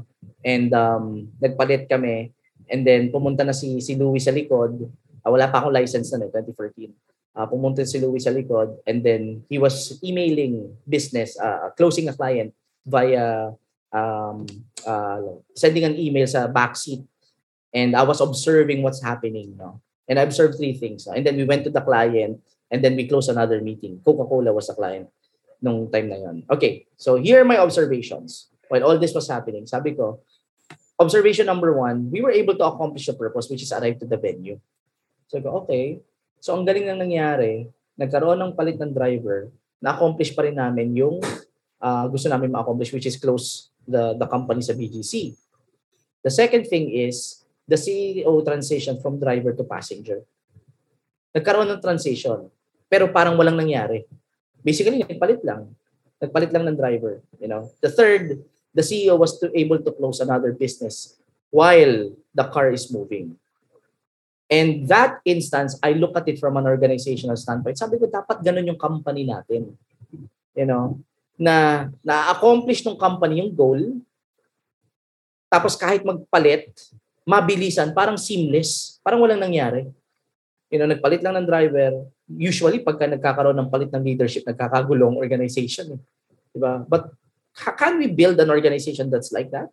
And 0.45 0.71
um, 0.73 1.27
nagpalit 1.41 1.89
kami. 1.89 2.31
And 2.69 2.85
then 2.87 3.11
pumunta 3.11 3.45
na 3.45 3.55
si, 3.55 3.79
si 3.81 3.95
Louie 3.95 4.21
sa 4.21 4.31
likod. 4.31 4.87
Uh, 5.23 5.29
wala 5.31 5.47
pa 5.47 5.63
akong 5.63 5.75
license 5.75 6.11
na, 6.15 6.27
2014. 6.27 6.91
Uh, 7.33 7.47
pumunta 7.49 7.81
si 7.81 7.97
Louie 7.97 8.21
sa 8.21 8.29
likod 8.29 8.77
and 8.85 9.01
then 9.01 9.41
he 9.49 9.57
was 9.57 9.97
emailing 10.05 10.69
business, 10.85 11.33
uh, 11.41 11.73
closing 11.73 12.05
a 12.05 12.13
client 12.13 12.53
via 12.85 13.49
um, 13.89 14.45
uh, 14.85 15.21
sending 15.57 15.81
an 15.81 15.97
email 15.97 16.29
sa 16.29 16.45
backseat 16.45 17.01
and 17.73 17.97
I 17.97 18.05
was 18.05 18.21
observing 18.21 18.85
what's 18.85 19.01
happening. 19.01 19.57
No? 19.57 19.81
And 20.05 20.19
I 20.19 20.23
observed 20.23 20.61
three 20.61 20.77
things. 20.77 21.07
No? 21.07 21.17
And 21.17 21.25
then 21.25 21.37
we 21.37 21.45
went 21.45 21.63
to 21.65 21.73
the 21.73 21.81
client 21.81 22.37
and 22.69 22.83
then 22.83 22.95
we 22.95 23.07
closed 23.07 23.29
another 23.29 23.61
meeting. 23.61 24.01
Coca-Cola 24.05 24.53
was 24.53 24.67
the 24.67 24.77
client 24.77 25.09
nung 25.63 25.87
time 25.89 26.11
na 26.11 26.19
yon. 26.19 26.43
Okay, 26.51 26.85
so 26.99 27.15
here 27.15 27.39
are 27.39 27.47
my 27.47 27.57
observations 27.57 28.51
while 28.67 28.83
all 28.83 28.99
this 28.99 29.15
was 29.15 29.31
happening. 29.31 29.63
Sabi 29.65 29.95
ko, 29.95 30.19
observation 30.99 31.45
number 31.45 31.73
one, 31.73 32.09
we 32.09 32.21
were 32.21 32.33
able 32.33 32.55
to 32.57 32.65
accomplish 32.65 33.05
the 33.07 33.15
purpose 33.17 33.49
which 33.49 33.63
is 33.63 33.73
arrive 33.73 33.99
to 33.99 34.07
the 34.07 34.17
venue. 34.17 34.59
So 35.27 35.41
ko, 35.41 35.65
okay. 35.65 36.01
So 36.43 36.53
ang 36.53 36.67
galing 36.67 36.85
nang 36.85 37.01
nangyari, 37.01 37.69
nagkaroon 37.97 38.37
ng 38.37 38.53
palit 38.53 38.77
ng 38.77 38.93
driver, 38.93 39.49
na-accomplish 39.81 40.31
pa 40.35 40.45
rin 40.45 40.55
namin 40.55 40.95
yung 40.95 41.19
uh, 41.81 42.05
gusto 42.07 42.27
namin 42.29 42.53
ma-accomplish 42.53 42.93
which 42.93 43.07
is 43.07 43.17
close 43.17 43.73
the, 43.87 44.15
the 44.15 44.27
company 44.27 44.61
sa 44.61 44.77
BGC. 44.77 45.35
The 46.23 46.31
second 46.31 46.71
thing 46.71 46.93
is 46.93 47.43
the 47.67 47.75
CEO 47.75 48.31
transition 48.43 48.99
from 48.99 49.19
driver 49.19 49.51
to 49.51 49.63
passenger. 49.67 50.23
Nagkaroon 51.35 51.67
ng 51.67 51.81
transition 51.83 52.47
pero 52.87 53.09
parang 53.09 53.33
walang 53.33 53.57
nangyari. 53.57 54.05
Basically, 54.61 55.01
nagpalit 55.01 55.41
lang. 55.41 55.73
Nagpalit 56.21 56.53
lang 56.53 56.63
ng 56.69 56.77
driver. 56.77 57.19
You 57.41 57.49
know? 57.49 57.67
The 57.81 57.89
third 57.89 58.45
the 58.73 58.81
CEO 58.81 59.17
was 59.17 59.37
to 59.39 59.53
able 59.53 59.77
to 59.79 59.91
close 59.93 60.19
another 60.19 60.51
business 60.51 61.17
while 61.53 62.09
the 62.33 62.45
car 62.49 62.73
is 62.73 62.89
moving. 62.89 63.37
And 64.49 64.85
that 64.89 65.21
instance, 65.25 65.77
I 65.81 65.93
look 65.97 66.13
at 66.17 66.27
it 66.29 66.37
from 66.37 66.57
an 66.57 66.65
organizational 66.65 67.37
standpoint. 67.37 67.77
Sabi 67.77 67.97
ko, 67.97 68.09
dapat 68.09 68.41
ganun 68.41 68.69
yung 68.69 68.81
company 68.81 69.25
natin. 69.25 69.73
You 70.53 70.65
know, 70.69 71.01
na 71.37 71.89
na-accomplish 72.05 72.85
ng 72.85 72.97
company 72.97 73.41
yung 73.41 73.53
goal. 73.53 73.81
Tapos 75.49 75.73
kahit 75.73 76.05
magpalit, 76.05 76.69
mabilisan, 77.25 77.93
parang 77.93 78.17
seamless, 78.17 79.01
parang 79.01 79.21
walang 79.21 79.41
nangyari. 79.41 79.89
You 80.69 80.81
know, 80.81 80.89
nagpalit 80.89 81.21
lang 81.21 81.37
ng 81.37 81.49
driver. 81.49 82.09
Usually, 82.29 82.81
pagka 82.81 83.05
nagkakaroon 83.05 83.57
ng 83.57 83.69
palit 83.69 83.93
ng 83.93 84.01
leadership, 84.01 84.45
nagkakagulong 84.45 85.17
organization. 85.17 85.97
Eh. 85.97 86.01
Diba? 86.53 86.81
But 86.85 87.13
can 87.53 88.01
we 88.01 88.07
build 88.09 88.39
an 88.41 88.49
organization 88.49 89.09
that's 89.09 89.31
like 89.31 89.53
that? 89.53 89.69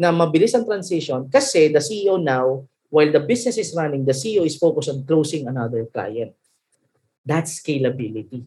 Na 0.00 0.14
mabilis 0.14 0.54
ang 0.54 0.64
transition 0.64 1.28
kasi 1.28 1.68
the 1.68 1.82
CEO 1.82 2.16
now, 2.16 2.64
while 2.88 3.10
the 3.10 3.20
business 3.20 3.58
is 3.58 3.74
running, 3.76 4.06
the 4.06 4.16
CEO 4.16 4.46
is 4.46 4.56
focused 4.56 4.88
on 4.88 5.04
closing 5.04 5.46
another 5.46 5.84
client. 5.90 6.32
That's 7.26 7.60
scalability. 7.60 8.46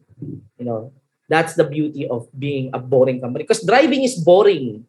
You 0.58 0.66
know, 0.66 0.92
that's 1.30 1.54
the 1.54 1.68
beauty 1.68 2.08
of 2.08 2.28
being 2.34 2.74
a 2.74 2.80
boring 2.80 3.22
company 3.22 3.44
because 3.44 3.64
driving 3.64 4.04
is 4.04 4.18
boring. 4.18 4.88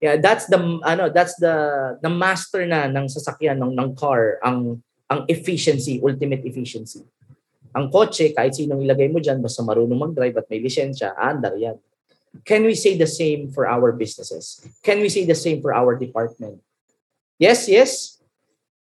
Yeah, 0.00 0.16
that's 0.16 0.48
the 0.48 0.56
ano, 0.86 1.12
that's 1.12 1.36
the 1.36 1.98
the 2.00 2.08
master 2.08 2.64
na 2.64 2.88
ng 2.88 3.04
sasakyan 3.04 3.60
ng 3.60 3.76
ng 3.76 3.90
car 3.92 4.40
ang 4.40 4.80
ang 5.10 5.26
efficiency, 5.26 6.00
ultimate 6.00 6.46
efficiency. 6.46 7.02
Ang 7.74 7.90
kotse, 7.90 8.30
kahit 8.34 8.54
sinong 8.54 8.82
ilagay 8.82 9.10
mo 9.10 9.18
dyan, 9.18 9.42
basta 9.42 9.62
marunong 9.62 9.98
mag-drive 9.98 10.38
at 10.38 10.46
may 10.50 10.58
lisensya, 10.58 11.14
andar 11.14 11.54
yan. 11.58 11.78
Can 12.44 12.64
we 12.64 12.74
say 12.74 12.96
the 12.96 13.06
same 13.06 13.50
for 13.50 13.66
our 13.66 13.92
businesses? 13.92 14.62
Can 14.82 15.00
we 15.00 15.08
say 15.08 15.26
the 15.26 15.34
same 15.34 15.60
for 15.60 15.74
our 15.74 15.98
department? 15.98 16.62
Yes, 17.38 17.68
yes. 17.68 18.18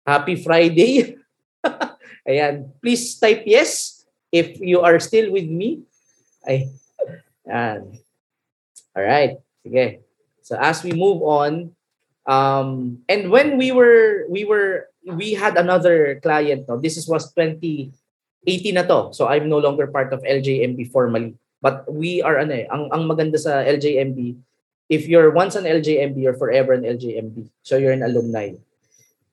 Happy 0.06 0.36
Friday. 0.36 1.16
Ayan. 2.28 2.74
Please 2.82 3.18
type 3.18 3.44
yes 3.46 4.04
if 4.32 4.60
you 4.60 4.82
are 4.82 5.00
still 5.00 5.32
with 5.32 5.48
me. 5.48 5.84
Ay. 6.44 6.70
Ayan. 7.48 8.02
All 8.98 9.06
right. 9.06 9.40
Sige. 9.64 10.04
So 10.42 10.58
as 10.60 10.84
we 10.84 10.92
move 10.92 11.22
on, 11.24 11.72
um, 12.28 13.00
and 13.08 13.32
when 13.32 13.58
we 13.58 13.72
were 13.72 14.26
we 14.28 14.44
were 14.44 14.92
we 15.06 15.34
had 15.34 15.58
another 15.58 16.20
client. 16.22 16.68
No, 16.68 16.78
this 16.78 16.98
is 16.98 17.08
was 17.08 17.32
2018 17.34 17.94
na 18.76 18.84
to. 18.86 19.14
So 19.14 19.30
I'm 19.30 19.50
no 19.50 19.62
longer 19.62 19.88
part 19.88 20.14
of 20.14 20.22
LJMB 20.26 20.92
formally. 20.92 21.38
But 21.62 21.86
we 21.86 22.26
are 22.26 22.42
ano 22.42 22.58
eh, 22.58 22.66
ang 22.68 22.90
ang 22.90 23.06
maganda 23.06 23.38
sa 23.38 23.62
LJMB, 23.62 24.34
if 24.90 25.06
you're 25.06 25.30
once 25.30 25.54
an 25.54 25.70
LJMB, 25.70 26.18
you're 26.18 26.36
forever 26.36 26.74
an 26.74 26.84
LJMB. 26.84 27.48
So 27.62 27.78
you're 27.78 27.94
an 27.94 28.02
alumni. 28.02 28.58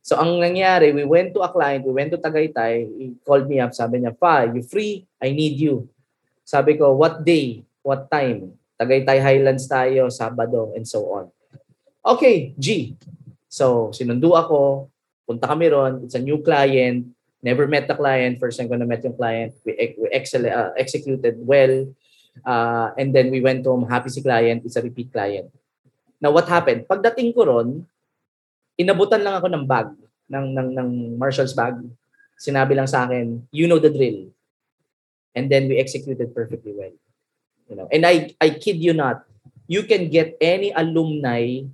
So 0.04 0.20
ang 0.20 0.36
nangyari, 0.36 0.92
we 0.92 1.08
went 1.08 1.32
to 1.34 1.42
a 1.42 1.50
client, 1.50 1.88
we 1.88 1.92
went 1.96 2.12
to 2.12 2.20
Tagaytay, 2.20 2.84
he 2.96 3.16
called 3.24 3.48
me 3.48 3.58
up, 3.58 3.72
sabi 3.72 4.04
niya, 4.04 4.12
"Pa, 4.12 4.44
you 4.44 4.60
free? 4.60 5.08
I 5.18 5.32
need 5.32 5.56
you." 5.56 5.88
Sabi 6.44 6.76
ko, 6.76 6.92
"What 6.92 7.24
day? 7.24 7.64
What 7.80 8.12
time?" 8.12 8.56
Tagaytay 8.78 9.18
Highlands 9.18 9.66
tayo, 9.66 10.06
Sabado, 10.12 10.70
and 10.76 10.86
so 10.86 11.02
on. 11.10 11.26
Okay, 12.06 12.54
G. 12.54 12.94
So, 13.50 13.90
sinundo 13.90 14.38
ako, 14.38 14.86
punta 15.26 15.50
kami 15.50 15.66
ron, 15.68 16.06
it's 16.06 16.14
a 16.14 16.22
new 16.22 16.38
client, 16.40 17.10
never 17.42 17.66
met 17.66 17.90
the 17.90 17.98
client, 17.98 18.38
first 18.38 18.56
time 18.56 18.70
ko 18.70 18.78
na 18.78 18.86
met 18.86 19.02
yung 19.02 19.18
client, 19.18 19.50
we, 19.66 19.74
we 19.98 20.06
excel, 20.14 20.46
uh, 20.46 20.70
executed 20.78 21.36
well, 21.42 21.90
uh, 22.44 22.94
and 22.98 23.14
then 23.14 23.30
we 23.30 23.40
went 23.40 23.64
home, 23.64 23.88
happy 23.88 24.10
si 24.10 24.22
client, 24.22 24.62
it's 24.64 24.76
a 24.76 24.82
repeat 24.82 25.12
client. 25.12 25.50
Now, 26.20 26.34
what 26.34 26.50
happened? 26.50 26.86
Pagdating 26.90 27.34
ko 27.34 27.46
ron, 27.46 27.86
inabutan 28.78 29.22
lang 29.22 29.38
ako 29.38 29.46
ng 29.50 29.64
bag, 29.66 29.90
ng, 30.30 30.46
ng, 30.54 30.68
ng 30.74 30.90
Marshall's 31.18 31.54
bag. 31.54 31.78
Sinabi 32.38 32.74
lang 32.74 32.86
sa 32.86 33.06
akin, 33.06 33.46
you 33.50 33.66
know 33.66 33.78
the 33.78 33.90
drill. 33.90 34.30
And 35.34 35.46
then 35.46 35.70
we 35.70 35.78
executed 35.78 36.34
perfectly 36.34 36.74
well. 36.74 36.94
You 37.68 37.76
know, 37.76 37.86
and 37.92 38.02
I 38.02 38.32
I 38.40 38.56
kid 38.56 38.80
you 38.80 38.96
not, 38.96 39.28
you 39.68 39.84
can 39.84 40.08
get 40.08 40.40
any 40.40 40.72
alumni 40.72 41.68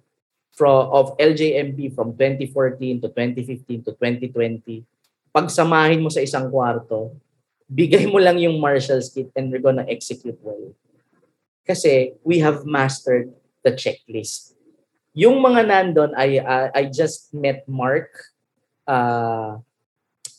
from 0.52 0.90
of 0.90 1.14
LJMB 1.18 1.94
from 1.94 2.18
2014 2.18 3.02
to 3.02 3.08
2015 3.08 3.86
to 3.86 3.92
2020. 3.94 4.82
Pagsamahin 5.30 6.02
mo 6.02 6.10
sa 6.10 6.22
isang 6.22 6.50
kwarto, 6.50 7.14
bigay 7.70 8.10
mo 8.10 8.20
lang 8.20 8.38
yung 8.38 8.60
Marshall's 8.60 9.08
kit 9.08 9.32
and 9.36 9.50
we're 9.50 9.62
gonna 9.62 9.86
execute 9.88 10.38
well. 10.42 10.72
Kasi 11.64 12.14
we 12.22 12.38
have 12.44 12.68
mastered 12.68 13.32
the 13.64 13.72
checklist. 13.72 14.52
Yung 15.16 15.40
mga 15.40 15.70
nandun, 15.70 16.12
I, 16.12 16.42
uh, 16.42 16.68
I 16.74 16.90
just 16.90 17.32
met 17.32 17.64
Mark. 17.64 18.12
Uh, 18.84 19.62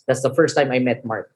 that's 0.05 0.21
the 0.21 0.33
first 0.35 0.53
time 0.53 0.69
I 0.69 0.79
met 0.79 1.03
Mark. 1.03 1.31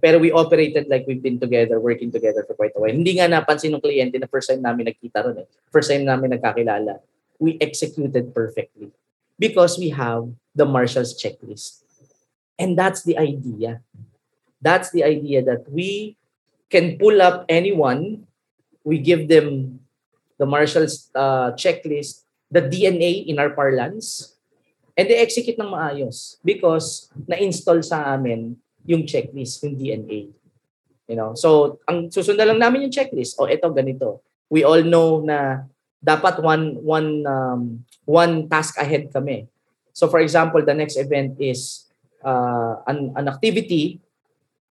Pero 0.00 0.18
we 0.18 0.32
operated 0.32 0.88
like 0.88 1.04
we've 1.08 1.22
been 1.22 1.40
together, 1.40 1.80
working 1.80 2.12
together 2.12 2.44
for 2.46 2.54
quite 2.54 2.72
a 2.76 2.80
while. 2.80 2.92
Hindi 2.92 3.18
nga 3.18 3.28
napansin 3.28 3.74
ng 3.74 3.82
kliyente 3.82 4.20
na 4.20 4.28
first 4.30 4.48
time 4.48 4.62
namin 4.62 4.88
nagkita 4.88 5.24
ron 5.24 5.44
eh. 5.44 5.48
First 5.72 5.90
time 5.90 6.04
namin 6.04 6.32
nagkakilala. 6.36 7.00
We 7.40 7.58
executed 7.60 8.32
perfectly 8.32 8.92
because 9.38 9.78
we 9.78 9.90
have 9.90 10.28
the 10.54 10.64
Marshall's 10.64 11.16
checklist. 11.16 11.82
And 12.58 12.78
that's 12.78 13.02
the 13.02 13.18
idea. 13.18 13.80
That's 14.60 14.90
the 14.90 15.04
idea 15.04 15.42
that 15.46 15.70
we 15.70 16.16
can 16.68 16.98
pull 16.98 17.22
up 17.22 17.46
anyone, 17.48 18.26
we 18.84 18.98
give 18.98 19.28
them 19.28 19.80
the 20.38 20.46
Marshall's 20.46 21.10
uh, 21.14 21.52
checklist, 21.56 22.24
the 22.50 22.62
DNA 22.62 23.26
in 23.26 23.38
our 23.38 23.50
parlance, 23.50 24.34
and 24.96 25.08
they 25.08 25.18
execute 25.18 25.58
ng 25.58 25.70
maayos 25.70 26.42
because 26.42 27.10
na-install 27.26 27.82
sa 27.82 28.14
amin 28.14 28.58
yung 28.82 29.04
checklist, 29.04 29.62
yung 29.62 29.78
DNA. 29.78 30.32
You 31.08 31.16
know, 31.16 31.32
so 31.32 31.80
ang 31.88 32.12
susundan 32.12 32.52
lang 32.52 32.60
namin 32.60 32.88
yung 32.88 32.94
checklist. 32.94 33.38
O 33.40 33.44
oh, 33.44 33.48
ito 33.48 33.64
ganito. 33.72 34.20
We 34.52 34.64
all 34.64 34.84
know 34.84 35.24
na 35.24 35.64
dapat 36.04 36.40
one 36.40 36.78
one 36.84 37.24
um, 37.24 37.84
one 38.04 38.48
task 38.48 38.76
ahead 38.76 39.08
kami. 39.12 39.48
So 39.96 40.06
for 40.06 40.20
example, 40.20 40.60
the 40.62 40.76
next 40.76 41.00
event 41.00 41.40
is 41.40 41.88
uh, 42.20 42.80
an, 42.86 43.16
an 43.16 43.26
activity. 43.28 44.00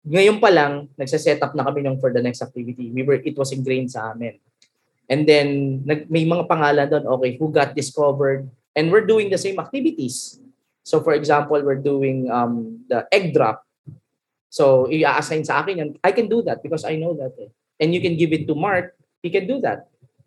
Ngayon 0.07 0.41
pa 0.41 0.49
lang, 0.49 0.89
nagsa-set 0.97 1.41
up 1.45 1.53
na 1.53 1.65
kami 1.65 1.85
ng 1.85 2.01
for 2.01 2.09
the 2.13 2.25
next 2.25 2.41
activity. 2.41 2.89
We 2.89 3.05
were 3.05 3.21
it 3.21 3.37
was 3.37 3.53
ingrained 3.53 3.93
sa 3.93 4.13
amin. 4.13 4.41
And 5.11 5.27
then 5.27 5.83
nag, 5.85 6.09
may 6.09 6.25
mga 6.25 6.49
pangalan 6.49 6.89
doon, 6.89 7.05
okay, 7.19 7.37
who 7.37 7.53
got 7.53 7.77
discovered 7.77 8.49
and 8.73 8.89
we're 8.89 9.05
doing 9.05 9.29
the 9.29 9.41
same 9.41 9.61
activities. 9.61 10.41
So 10.87 11.05
for 11.05 11.13
example, 11.13 11.61
we're 11.61 11.83
doing 11.83 12.31
um, 12.33 12.87
the 12.89 13.05
egg 13.13 13.35
drop 13.35 13.67
So, 14.51 14.91
i-assign 14.91 15.47
sa 15.47 15.63
akin 15.63 15.79
yan. 15.79 15.91
I 16.03 16.11
can 16.11 16.27
do 16.27 16.43
that 16.43 16.59
because 16.59 16.83
I 16.83 16.99
know 16.99 17.15
that. 17.15 17.39
Eh. 17.39 17.55
And 17.79 17.95
you 17.95 18.03
can 18.03 18.19
give 18.19 18.35
it 18.35 18.51
to 18.51 18.59
Mark, 18.59 18.99
he 19.23 19.31
can 19.31 19.47
do 19.47 19.63
that 19.63 19.87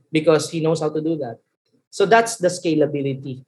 because 0.10 0.48
he 0.48 0.64
knows 0.64 0.80
how 0.80 0.90
to 0.90 1.04
do 1.04 1.20
that. 1.20 1.44
So 1.92 2.08
that's 2.08 2.40
the 2.40 2.48
scalability. 2.48 3.44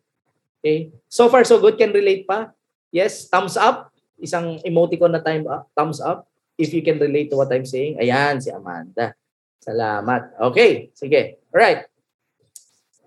Okay? 0.59 0.91
So 1.07 1.31
far, 1.31 1.47
so 1.47 1.63
good. 1.63 1.79
Can 1.79 1.95
relate 1.95 2.27
pa? 2.27 2.51
Yes, 2.91 3.31
thumbs 3.31 3.55
up. 3.55 3.94
Isang 4.19 4.59
emoticon 4.63 5.11
na 5.11 5.21
time 5.21 5.47
up, 5.47 5.69
thumbs 5.75 5.99
up. 5.99 6.27
If 6.55 6.71
you 6.71 6.79
can 6.79 6.99
relate 6.99 7.27
to 7.31 7.37
what 7.39 7.51
I'm 7.51 7.67
saying. 7.67 7.99
Ayan, 7.99 8.39
si 8.39 8.47
Amanda. 8.47 9.11
Salamat. 9.59 10.39
Okay, 10.51 10.91
sige. 10.95 11.43
All 11.51 11.59
right. 11.59 11.83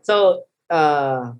So, 0.05 0.45
uh, 0.69 1.33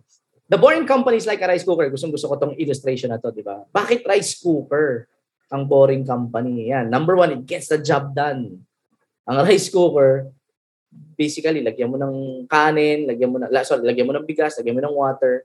the 0.49 0.57
boring 0.57 0.89
companies 0.89 1.29
like 1.29 1.45
a 1.45 1.49
rice 1.49 1.69
cooker, 1.69 1.93
gustong 1.93 2.13
gusto 2.13 2.33
ko 2.33 2.41
tong 2.41 2.57
illustration 2.57 3.13
na 3.13 3.21
to, 3.21 3.29
di 3.29 3.45
ba? 3.45 3.61
Bakit 3.69 4.09
rice 4.09 4.41
cooker? 4.41 5.05
ang 5.49 5.65
boring 5.65 6.05
company. 6.05 6.69
Yan. 6.73 6.93
Number 6.93 7.17
one, 7.17 7.33
it 7.33 7.43
gets 7.49 7.73
the 7.73 7.81
job 7.81 8.13
done. 8.13 8.61
Ang 9.25 9.37
rice 9.45 9.73
cooker, 9.73 10.29
basically, 11.17 11.65
lagyan 11.65 11.89
mo 11.89 11.97
ng 11.97 12.45
kanin, 12.49 13.09
lagyan 13.09 13.33
mo 13.33 13.41
ng, 13.41 13.49
sorry, 13.65 13.85
lagyan 13.85 14.09
mo 14.09 14.13
ng 14.17 14.29
bigas, 14.29 14.57
lagyan 14.61 14.77
mo 14.77 14.83
ng 14.85 14.97
water, 14.97 15.45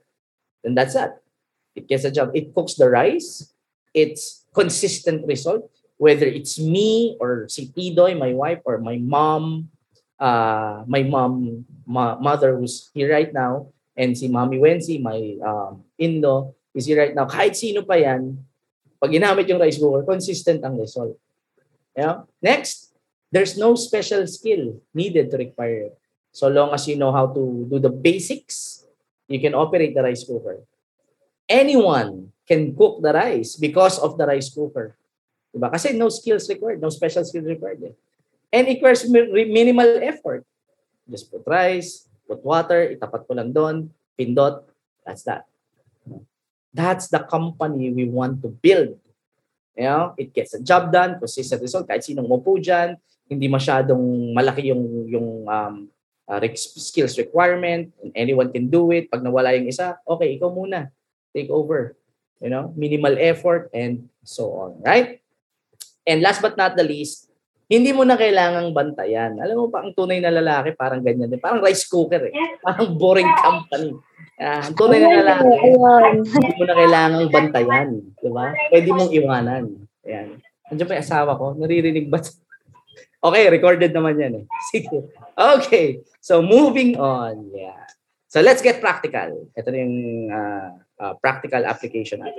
then 0.60 0.76
that's 0.76 0.96
it. 0.96 1.12
It 1.74 1.88
gets 1.88 2.04
the 2.04 2.12
job. 2.12 2.30
It 2.36 2.52
cooks 2.54 2.76
the 2.76 2.88
rice. 2.88 3.50
It's 3.94 4.44
consistent 4.52 5.24
result. 5.26 5.70
Whether 5.96 6.26
it's 6.26 6.58
me 6.58 7.16
or 7.22 7.46
si 7.48 7.70
Tidoy, 7.70 8.18
my 8.18 8.34
wife, 8.34 8.60
or 8.66 8.82
my 8.82 8.98
mom, 8.98 9.70
uh, 10.18 10.82
my 10.90 11.06
mom, 11.06 11.64
ma- 11.86 12.18
mother 12.18 12.58
who's 12.58 12.90
here 12.92 13.14
right 13.14 13.32
now, 13.32 13.70
and 13.96 14.18
si 14.18 14.28
Mami 14.28 14.58
Wensi, 14.58 14.98
my 14.98 15.38
um, 15.46 15.86
in-law, 15.96 16.50
is 16.74 16.90
here 16.90 16.98
right 16.98 17.14
now. 17.14 17.30
Kahit 17.30 17.54
sino 17.54 17.86
pa 17.86 17.94
yan, 17.94 18.42
pag 18.98 19.14
ginamit 19.14 19.46
yung 19.46 19.62
rice 19.62 19.78
cooker, 19.78 20.02
consistent 20.02 20.66
ang 20.66 20.74
result. 20.74 21.14
Yeah? 21.94 22.26
Next, 22.42 22.90
there's 23.30 23.54
no 23.54 23.78
special 23.78 24.26
skill 24.26 24.82
needed 24.92 25.30
to 25.30 25.38
require 25.38 25.94
it. 25.94 25.94
So 26.34 26.50
long 26.50 26.74
as 26.74 26.90
you 26.90 26.98
know 26.98 27.14
how 27.14 27.30
to 27.30 27.42
do 27.70 27.78
the 27.78 27.90
basics, 27.90 28.82
you 29.30 29.38
can 29.38 29.54
operate 29.54 29.94
the 29.94 30.02
rice 30.02 30.26
cooker. 30.26 30.66
Anyone 31.48 32.32
can 32.48 32.76
cook 32.76 33.00
the 33.00 33.12
rice 33.12 33.56
because 33.56 33.96
of 34.00 34.16
the 34.16 34.24
rice 34.24 34.52
cooker. 34.52 34.96
Diba? 35.54 35.70
Kasi 35.70 35.94
no 35.96 36.10
skills 36.10 36.48
required, 36.50 36.80
no 36.80 36.90
special 36.90 37.24
skills 37.24 37.46
required. 37.46 37.80
Eh. 37.84 37.94
And 38.54 38.68
it 38.68 38.78
requires 38.78 39.06
minimal 39.08 40.02
effort. 40.02 40.42
Just 41.08 41.30
put 41.30 41.44
rice, 41.46 42.08
put 42.26 42.40
water, 42.42 42.90
itapat 42.90 43.28
ko 43.28 43.32
lang 43.36 43.52
doon, 43.52 43.92
pindot, 44.16 44.64
that's 45.04 45.22
that. 45.28 45.44
That's 46.74 47.06
the 47.06 47.22
company 47.22 47.92
we 47.94 48.08
want 48.08 48.42
to 48.42 48.50
build. 48.50 48.98
You 49.74 49.90
know, 49.90 50.14
it 50.18 50.34
gets 50.34 50.54
the 50.54 50.62
job 50.62 50.90
done, 50.90 51.18
consistent 51.18 51.62
result, 51.62 51.90
kahit 51.90 52.06
sinong 52.06 52.30
po 52.42 52.58
dyan, 52.58 52.94
hindi 53.26 53.46
masyadong 53.50 54.34
malaki 54.34 54.70
yung, 54.70 55.06
yung 55.10 55.28
um, 55.50 55.74
uh, 56.30 56.40
skills 56.54 57.18
requirement, 57.18 57.90
and 58.02 58.10
anyone 58.14 58.50
can 58.50 58.70
do 58.70 58.90
it. 58.94 59.10
Pag 59.10 59.22
nawala 59.22 59.54
yung 59.58 59.66
isa, 59.66 59.98
okay, 60.06 60.38
ikaw 60.38 60.50
muna. 60.50 60.94
Take 61.34 61.50
over. 61.50 61.98
You 62.38 62.48
know, 62.48 62.72
minimal 62.78 63.18
effort 63.18 63.70
and 63.74 64.08
so 64.22 64.52
on, 64.54 64.70
right? 64.84 65.20
And 66.04 66.20
last 66.20 66.44
but 66.44 66.56
not 66.60 66.76
the 66.76 66.84
least, 66.84 67.32
hindi 67.64 67.96
mo 67.96 68.04
na 68.04 68.20
kailangang 68.20 68.76
bantayan. 68.76 69.40
Alam 69.40 69.64
mo 69.64 69.66
pa, 69.72 69.80
ang 69.80 69.96
tunay 69.96 70.20
na 70.20 70.28
lalaki 70.28 70.76
parang 70.76 71.00
ganyan 71.00 71.32
din. 71.32 71.40
Parang 71.40 71.64
rice 71.64 71.88
cooker 71.88 72.28
eh. 72.28 72.34
Parang 72.60 72.92
boring 72.92 73.28
company. 73.40 73.96
Uh, 74.36 74.60
ang 74.68 74.74
tunay 74.76 75.00
na 75.00 75.24
lalaki, 75.24 75.48
hindi 75.48 76.52
mo 76.60 76.64
na 76.68 76.76
kailangang 76.76 77.28
bantayan. 77.32 77.88
Di 78.20 78.28
ba? 78.28 78.52
Pwede 78.68 78.88
mong 78.92 79.12
iwanan. 79.16 79.64
Ayan. 80.04 80.44
Andiyan 80.68 80.88
pa 80.88 80.96
yung 81.00 81.06
asawa 81.08 81.32
ko. 81.40 81.56
Naririnig 81.56 82.12
ba? 82.12 82.20
okay, 83.26 83.48
recorded 83.48 83.96
naman 83.96 84.20
yan 84.20 84.32
eh. 84.42 84.44
Sige. 84.68 85.08
Okay. 85.32 86.04
So, 86.20 86.44
moving 86.44 87.00
on. 87.00 87.48
Yeah. 87.56 87.80
So, 88.28 88.44
let's 88.44 88.60
get 88.60 88.84
practical. 88.84 89.48
Ito 89.56 89.68
na 89.72 89.78
yung 89.80 89.96
uh, 90.28 90.68
uh, 91.00 91.14
practical 91.18 91.64
application 91.64 92.22
natin. 92.22 92.38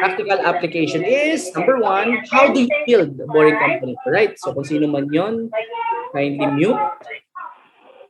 Practical 0.00 0.38
application 0.40 1.04
is, 1.04 1.52
number 1.52 1.76
one, 1.76 2.24
how 2.32 2.48
do 2.48 2.64
you 2.64 2.70
build 2.86 3.20
a 3.20 3.26
boring 3.28 3.58
company? 3.58 3.94
Right? 4.08 4.32
So 4.40 4.56
kung 4.56 4.64
sino 4.64 4.88
man 4.88 5.12
yon, 5.12 5.52
kindly 6.14 6.46
mute. 6.56 6.80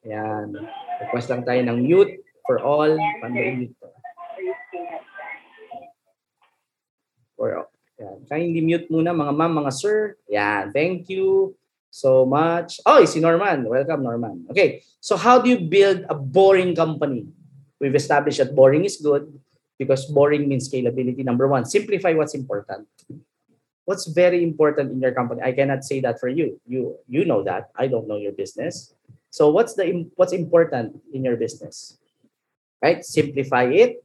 Yan. 0.07 0.55
Request 1.03 1.29
lang 1.35 1.43
tayo 1.43 1.61
ng 1.67 1.79
mute 1.83 2.23
for 2.47 2.63
all. 2.63 2.95
Paano 3.21 3.35
mute 3.35 3.75
For 7.35 7.57
all. 7.57 7.73
Yan. 7.99 8.19
Kindly 8.29 8.61
mute 8.61 8.87
muna 8.93 9.17
mga 9.17 9.33
ma'am, 9.35 9.53
mga 9.65 9.73
sir. 9.73 10.15
Yan. 10.29 10.71
Thank 10.71 11.09
you 11.11 11.57
so 11.91 12.23
much. 12.23 12.79
Oh, 12.87 13.03
si 13.03 13.19
Norman. 13.19 13.67
Welcome, 13.67 14.05
Norman. 14.05 14.47
Okay. 14.53 14.85
So 15.01 15.17
how 15.17 15.43
do 15.43 15.51
you 15.51 15.59
build 15.59 16.07
a 16.07 16.15
boring 16.15 16.77
company? 16.77 17.27
We've 17.81 17.97
established 17.97 18.39
that 18.39 18.55
boring 18.55 18.85
is 18.85 19.01
good 19.01 19.27
because 19.81 20.05
boring 20.13 20.45
means 20.45 20.69
scalability. 20.69 21.25
Number 21.25 21.49
one, 21.49 21.65
simplify 21.65 22.13
what's 22.13 22.37
important. 22.37 22.85
What's 23.89 24.05
very 24.13 24.45
important 24.45 24.93
in 24.93 25.01
your 25.01 25.17
company? 25.17 25.41
I 25.41 25.57
cannot 25.57 25.89
say 25.89 26.05
that 26.05 26.21
for 26.21 26.29
you. 26.29 26.61
You 26.69 27.01
you 27.09 27.25
know 27.25 27.41
that. 27.49 27.73
I 27.73 27.89
don't 27.89 28.05
know 28.05 28.21
your 28.21 28.37
business. 28.37 28.93
So 29.33 29.49
what's 29.49 29.73
the 29.73 30.05
what's 30.21 30.37
important 30.37 31.01
in 31.17 31.25
your 31.25 31.41
business? 31.41 31.97
Right? 32.85 33.01
Simplify 33.01 33.73
it. 33.73 34.05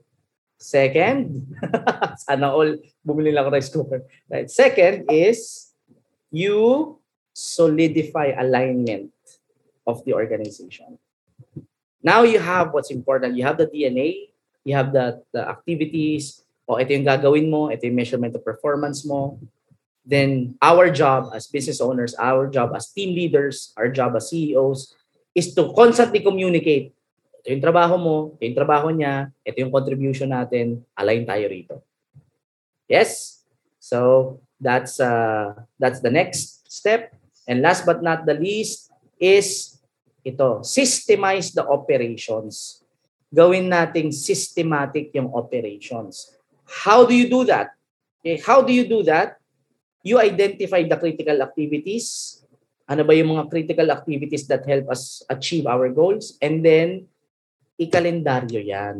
Second, 0.56 1.44
sana 2.24 2.56
all 2.56 2.80
bumili 3.04 3.36
lang 3.36 3.52
rice 3.52 3.68
cooker. 3.68 4.08
Right? 4.32 4.48
Second 4.48 5.12
is 5.12 5.76
you 6.32 6.96
solidify 7.36 8.32
alignment 8.40 9.12
of 9.84 10.00
the 10.08 10.16
organization. 10.16 10.98
Now 12.00 12.24
you 12.24 12.40
have 12.40 12.72
what's 12.72 12.96
important. 12.96 13.36
You 13.36 13.44
have 13.44 13.60
the 13.60 13.68
DNA, 13.68 14.32
you 14.65 14.73
have 14.73 14.91
the, 14.91 15.21
the 15.32 15.45
activities, 15.45 16.41
o 16.65 16.82
ito 16.82 16.91
yung 16.91 17.06
gagawin 17.06 17.47
mo, 17.47 17.69
ito 17.69 17.86
yung 17.86 17.95
measurement 17.95 18.34
of 18.34 18.41
performance 18.41 19.06
mo, 19.06 19.38
then 20.01 20.58
our 20.62 20.89
job 20.89 21.30
as 21.32 21.45
business 21.45 21.78
owners, 21.78 22.17
our 22.17 22.49
job 22.49 22.73
as 22.73 22.89
team 22.89 23.13
leaders, 23.13 23.71
our 23.78 23.88
job 23.88 24.17
as 24.17 24.34
CEOs, 24.34 24.97
is 25.38 25.54
to 25.54 25.69
constantly 25.78 26.25
communicate. 26.25 26.93
Ito 27.45 27.54
yung 27.54 27.65
trabaho 27.65 27.95
mo, 28.01 28.15
ito 28.36 28.49
yung 28.49 28.58
trabaho 28.58 28.89
niya, 28.89 29.30
ito 29.45 29.62
yung 29.62 29.73
contribution 29.73 30.34
natin, 30.34 30.82
align 30.97 31.30
tayo 31.30 31.45
rito. 31.45 31.75
Yes? 32.89 33.41
So, 33.78 34.41
that's 34.58 34.97
uh, 34.97 35.54
that's 35.78 36.01
the 36.01 36.10
next 36.10 36.65
step. 36.65 37.13
And 37.45 37.62
last 37.62 37.86
but 37.86 38.01
not 38.01 38.25
the 38.25 38.34
least 38.34 38.89
is 39.21 39.78
ito, 40.25 40.65
systemize 40.65 41.54
the 41.54 41.62
operations 41.62 42.85
gawin 43.36 43.67
nating 43.67 44.15
systematic 44.15 45.12
yung 45.12 45.28
operations. 45.36 46.32
How 46.63 47.04
do 47.04 47.12
you 47.12 47.28
do 47.28 47.43
that? 47.52 47.76
Okay, 48.24 48.39
how 48.39 48.63
do 48.63 48.71
you 48.71 48.88
do 48.88 49.04
that? 49.04 49.36
You 50.00 50.24
identify 50.24 50.88
the 50.88 50.95
critical 50.95 51.43
activities. 51.43 52.39
Ano 52.88 53.04
ba 53.04 53.12
yung 53.12 53.36
mga 53.36 53.52
critical 53.52 53.91
activities 53.91 54.48
that 54.48 54.63
help 54.63 54.88
us 54.88 55.19
achieve 55.28 55.67
our 55.67 55.91
goals? 55.91 56.39
And 56.39 56.63
then, 56.63 57.12
ikalendaryo 57.76 58.63
yan. 58.63 58.98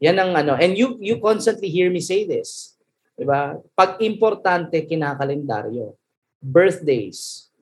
Yan 0.00 0.16
ang 0.18 0.32
ano. 0.34 0.56
And 0.56 0.74
you 0.74 0.98
you 0.98 1.20
constantly 1.20 1.68
hear 1.68 1.92
me 1.92 2.00
say 2.00 2.24
this. 2.24 2.74
Diba? 3.14 3.60
Pag 3.76 4.00
importante, 4.02 4.82
kinakalendaryo. 4.82 5.94
Birthdays, 6.42 7.52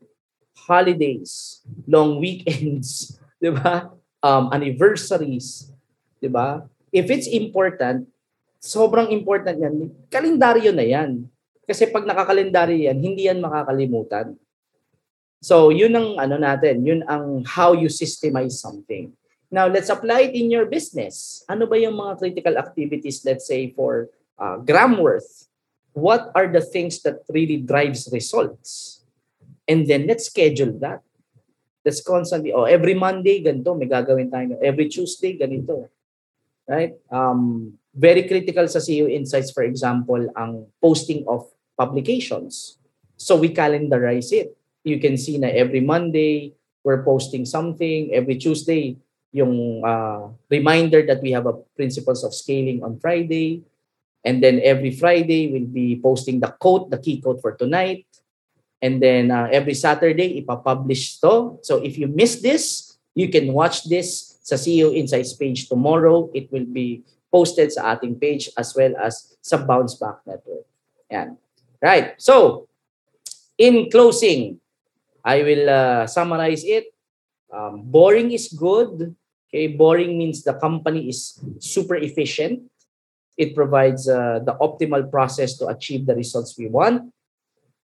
holidays, 0.64 1.60
long 1.84 2.16
weekends, 2.16 3.12
'di 3.40 3.52
ba? 3.52 3.92
Um, 4.24 4.52
anniversaries, 4.52 5.72
di 6.20 6.28
ba? 6.28 6.64
If 6.92 7.08
it's 7.08 7.28
important, 7.28 8.08
sobrang 8.60 9.08
important 9.10 9.56
yan. 9.56 9.74
Kalendaryo 10.12 10.70
na 10.72 10.84
yan. 10.84 11.24
Kasi 11.64 11.88
pag 11.88 12.04
nakakalendaryo 12.04 12.90
yan, 12.90 12.98
hindi 13.00 13.26
yan 13.26 13.40
makakalimutan. 13.40 14.36
So, 15.40 15.72
yun 15.72 15.96
ang 15.96 16.20
ano 16.20 16.36
natin, 16.36 16.84
yun 16.84 17.00
ang 17.08 17.40
how 17.48 17.72
you 17.72 17.88
systemize 17.88 18.60
something. 18.60 19.08
Now, 19.50 19.66
let's 19.66 19.88
apply 19.88 20.30
it 20.30 20.34
in 20.36 20.52
your 20.52 20.68
business. 20.68 21.42
Ano 21.48 21.66
ba 21.66 21.80
yung 21.80 21.96
mga 21.96 22.20
critical 22.20 22.54
activities, 22.60 23.24
let's 23.24 23.48
say, 23.48 23.72
for 23.72 24.12
uh, 24.38 24.60
Gramworth? 24.62 25.48
What 25.90 26.30
are 26.38 26.46
the 26.46 26.62
things 26.62 27.02
that 27.02 27.26
really 27.26 27.58
drives 27.58 28.06
results? 28.12 29.00
And 29.66 29.90
then 29.90 30.06
let's 30.06 30.30
schedule 30.30 30.78
that. 30.84 31.02
That's 31.84 32.04
constantly, 32.04 32.52
oh, 32.52 32.64
every 32.64 32.92
Monday, 32.92 33.40
ganito, 33.40 33.72
may 33.72 33.88
gagawin 33.88 34.28
tayo. 34.28 34.60
Every 34.60 34.88
Tuesday, 34.92 35.36
ganito. 35.36 35.88
Right? 36.68 36.94
Um, 37.08 37.74
very 37.96 38.28
critical 38.28 38.68
sa 38.68 38.78
CEO 38.78 39.08
Insights, 39.10 39.50
for 39.50 39.64
example, 39.64 40.20
ang 40.36 40.68
posting 40.78 41.24
of 41.26 41.48
publications. 41.74 42.78
So 43.16 43.36
we 43.36 43.50
calendarize 43.50 44.32
it. 44.32 44.54
You 44.84 45.00
can 45.00 45.16
see 45.16 45.36
na 45.36 45.48
every 45.48 45.80
Monday, 45.80 46.54
we're 46.84 47.02
posting 47.02 47.44
something. 47.44 48.12
Every 48.12 48.36
Tuesday, 48.36 48.96
yung 49.32 49.84
uh, 49.84 50.32
reminder 50.48 51.04
that 51.06 51.22
we 51.22 51.32
have 51.32 51.46
a 51.46 51.56
principles 51.76 52.24
of 52.24 52.34
scaling 52.34 52.82
on 52.82 52.98
Friday. 53.00 53.62
And 54.24 54.44
then 54.44 54.60
every 54.62 54.92
Friday, 54.92 55.48
we'll 55.48 55.70
be 55.70 55.96
posting 55.96 56.40
the 56.40 56.52
quote, 56.60 56.90
the 56.90 56.98
key 56.98 57.20
quote 57.20 57.40
for 57.40 57.52
tonight. 57.56 58.04
And 58.80 59.02
then 59.02 59.30
uh, 59.30 59.48
every 59.52 59.74
Saturday, 59.74 60.40
ipapublish 60.40 61.20
to. 61.20 61.60
So 61.62 61.84
if 61.84 61.98
you 61.98 62.08
miss 62.08 62.40
this, 62.40 62.96
you 63.14 63.28
can 63.28 63.52
watch 63.52 63.84
this 63.84 64.40
sa 64.42 64.56
CEO 64.56 64.90
Insights 64.96 65.36
page 65.36 65.68
tomorrow. 65.68 66.32
It 66.32 66.50
will 66.50 66.66
be 66.66 67.04
posted 67.30 67.70
sa 67.70 67.94
ating 67.94 68.18
page 68.18 68.48
as 68.56 68.72
well 68.74 68.96
as 68.98 69.36
sa 69.44 69.60
Bounce 69.60 69.94
Back 70.00 70.24
Network. 70.26 70.66
Yan. 71.12 71.36
Right. 71.80 72.16
So, 72.16 72.68
in 73.56 73.88
closing, 73.92 74.60
I 75.24 75.44
will 75.44 75.68
uh, 75.68 76.06
summarize 76.08 76.64
it. 76.64 76.92
Um, 77.52 77.82
boring 77.84 78.32
is 78.32 78.48
good. 78.48 79.14
Okay, 79.50 79.66
boring 79.66 80.16
means 80.16 80.42
the 80.42 80.54
company 80.54 81.08
is 81.10 81.38
super 81.58 81.96
efficient. 81.96 82.62
It 83.36 83.54
provides 83.54 84.08
uh, 84.08 84.40
the 84.44 84.54
optimal 84.60 85.10
process 85.10 85.58
to 85.58 85.66
achieve 85.66 86.06
the 86.06 86.14
results 86.14 86.54
we 86.56 86.68
want. 86.68 87.10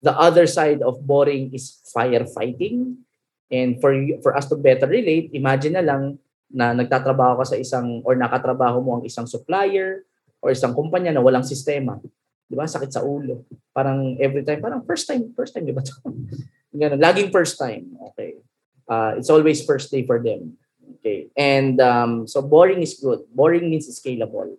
The 0.05 0.13
other 0.13 0.45
side 0.47 0.85
of 0.85 1.01
boring 1.03 1.53
is 1.57 1.81
firefighting. 1.91 3.01
And 3.49 3.79
for 3.81 3.95
for 4.21 4.35
us 4.37 4.51
to 4.51 4.59
better 4.59 4.91
relate, 4.91 5.31
imagine 5.33 5.79
na 5.79 5.85
lang 5.85 6.19
na 6.51 6.75
nagtatrabaho 6.75 7.43
ka 7.43 7.55
sa 7.55 7.59
isang 7.59 8.03
or 8.03 8.15
nakatrabaho 8.19 8.83
mo 8.83 9.01
ang 9.01 9.05
isang 9.07 9.27
supplier 9.27 10.07
or 10.43 10.51
isang 10.51 10.75
kumpanya 10.75 11.15
na 11.15 11.23
walang 11.23 11.47
sistema. 11.47 11.99
'Di 12.47 12.55
ba? 12.55 12.67
Sakit 12.67 12.91
sa 12.91 13.03
ulo. 13.03 13.47
Parang 13.75 14.19
every 14.19 14.47
time, 14.47 14.63
parang 14.63 14.83
first 14.87 15.07
time, 15.07 15.31
first 15.35 15.55
time 15.55 15.67
'di 15.67 15.75
ba? 15.75 15.83
Ganun, 16.77 17.01
laging 17.01 17.31
first 17.33 17.57
time. 17.57 17.97
Okay. 18.13 18.39
Uh, 18.87 19.19
it's 19.19 19.33
always 19.33 19.65
first 19.65 19.91
day 19.91 20.07
for 20.07 20.23
them. 20.23 20.55
Okay. 21.01 21.31
And 21.35 21.81
um, 21.81 22.27
so 22.27 22.43
boring 22.43 22.83
is 22.83 22.99
good. 22.99 23.27
Boring 23.35 23.71
means 23.71 23.89
scalable. 23.91 24.55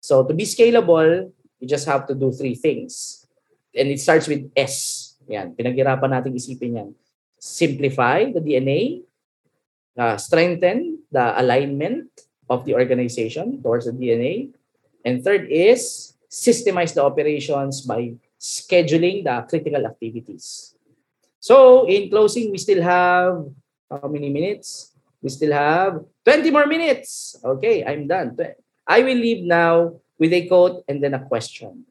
So 0.00 0.24
to 0.24 0.32
be 0.34 0.44
scalable, 0.44 1.32
you 1.60 1.66
just 1.68 1.88
have 1.88 2.04
to 2.08 2.14
do 2.14 2.32
three 2.32 2.54
things 2.54 3.25
and 3.76 3.92
it 3.92 4.00
starts 4.00 4.26
with 4.26 4.48
S. 4.56 5.14
Yan, 5.28 5.52
pinaghirapan 5.52 6.10
natin 6.16 6.32
isipin 6.32 6.80
yan. 6.80 6.88
Simplify 7.36 8.32
the 8.32 8.40
DNA, 8.40 9.04
uh, 10.00 10.16
strengthen 10.16 11.04
the 11.12 11.36
alignment 11.36 12.08
of 12.48 12.64
the 12.64 12.74
organization 12.74 13.60
towards 13.60 13.84
the 13.84 13.92
DNA, 13.92 14.50
and 15.04 15.20
third 15.22 15.50
is 15.52 16.14
systemize 16.30 16.94
the 16.94 17.04
operations 17.04 17.84
by 17.84 18.14
scheduling 18.40 19.22
the 19.22 19.44
critical 19.46 19.84
activities. 19.86 20.74
So, 21.40 21.86
in 21.86 22.10
closing, 22.10 22.50
we 22.50 22.58
still 22.58 22.82
have 22.82 23.46
how 23.90 24.08
many 24.08 24.30
minutes? 24.30 24.94
We 25.22 25.30
still 25.30 25.52
have 25.52 26.02
20 26.24 26.50
more 26.50 26.66
minutes. 26.66 27.36
Okay, 27.42 27.84
I'm 27.84 28.06
done. 28.06 28.36
I 28.86 29.02
will 29.02 29.18
leave 29.18 29.44
now 29.44 29.98
with 30.18 30.32
a 30.32 30.46
quote 30.46 30.82
and 30.88 31.02
then 31.02 31.14
a 31.14 31.22
question. 31.26 31.86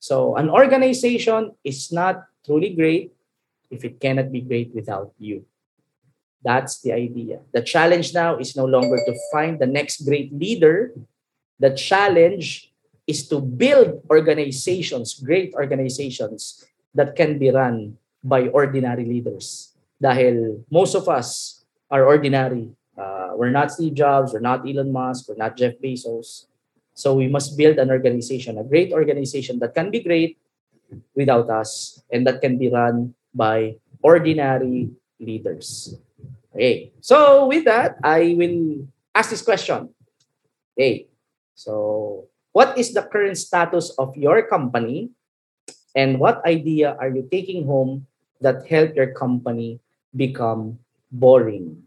So, 0.00 0.34
an 0.36 0.48
organization 0.48 1.52
is 1.62 1.92
not 1.92 2.24
truly 2.44 2.72
great 2.74 3.12
if 3.70 3.84
it 3.84 4.00
cannot 4.00 4.32
be 4.32 4.40
great 4.40 4.74
without 4.74 5.12
you. 5.20 5.44
That's 6.42 6.80
the 6.80 6.92
idea. 6.92 7.40
The 7.52 7.60
challenge 7.60 8.14
now 8.14 8.40
is 8.40 8.56
no 8.56 8.64
longer 8.64 8.96
to 8.96 9.14
find 9.30 9.60
the 9.60 9.68
next 9.68 10.08
great 10.08 10.32
leader. 10.32 10.96
The 11.60 11.76
challenge 11.76 12.72
is 13.06 13.28
to 13.28 13.40
build 13.40 14.00
organizations, 14.08 15.20
great 15.20 15.52
organizations 15.52 16.64
that 16.94 17.14
can 17.14 17.38
be 17.38 17.50
run 17.50 17.98
by 18.24 18.48
ordinary 18.48 19.04
leaders. 19.04 19.76
Dahil 20.00 20.64
most 20.72 20.96
of 20.96 21.08
us 21.12 21.60
are 21.92 22.08
ordinary. 22.08 22.72
Uh, 22.96 23.36
we're 23.36 23.52
not 23.52 23.70
Steve 23.70 23.94
Jobs, 23.94 24.32
we're 24.32 24.40
not 24.40 24.64
Elon 24.64 24.92
Musk, 24.92 25.28
we're 25.28 25.36
not 25.36 25.56
Jeff 25.56 25.76
Bezos. 25.76 26.48
So 27.00 27.16
we 27.16 27.32
must 27.32 27.56
build 27.56 27.80
an 27.80 27.88
organization, 27.88 28.60
a 28.60 28.64
great 28.64 28.92
organization 28.92 29.56
that 29.64 29.72
can 29.72 29.88
be 29.88 30.04
great 30.04 30.36
without 31.16 31.48
us 31.48 32.04
and 32.12 32.28
that 32.28 32.44
can 32.44 32.60
be 32.60 32.68
run 32.68 33.16
by 33.32 33.80
ordinary 34.04 34.92
leaders. 35.16 35.96
Okay. 36.52 36.92
So 37.00 37.48
with 37.48 37.64
that, 37.64 37.96
I 38.04 38.36
will 38.36 38.84
ask 39.16 39.32
this 39.32 39.40
question. 39.40 39.88
Okay. 40.76 41.08
So 41.56 42.28
what 42.52 42.76
is 42.76 42.92
the 42.92 43.08
current 43.08 43.40
status 43.40 43.96
of 43.96 44.12
your 44.12 44.44
company 44.44 45.08
and 45.96 46.20
what 46.20 46.44
idea 46.44 47.00
are 47.00 47.08
you 47.08 47.24
taking 47.32 47.64
home 47.64 48.04
that 48.44 48.68
help 48.68 48.92
your 48.92 49.16
company 49.16 49.80
become 50.12 50.76
boring? 51.08 51.80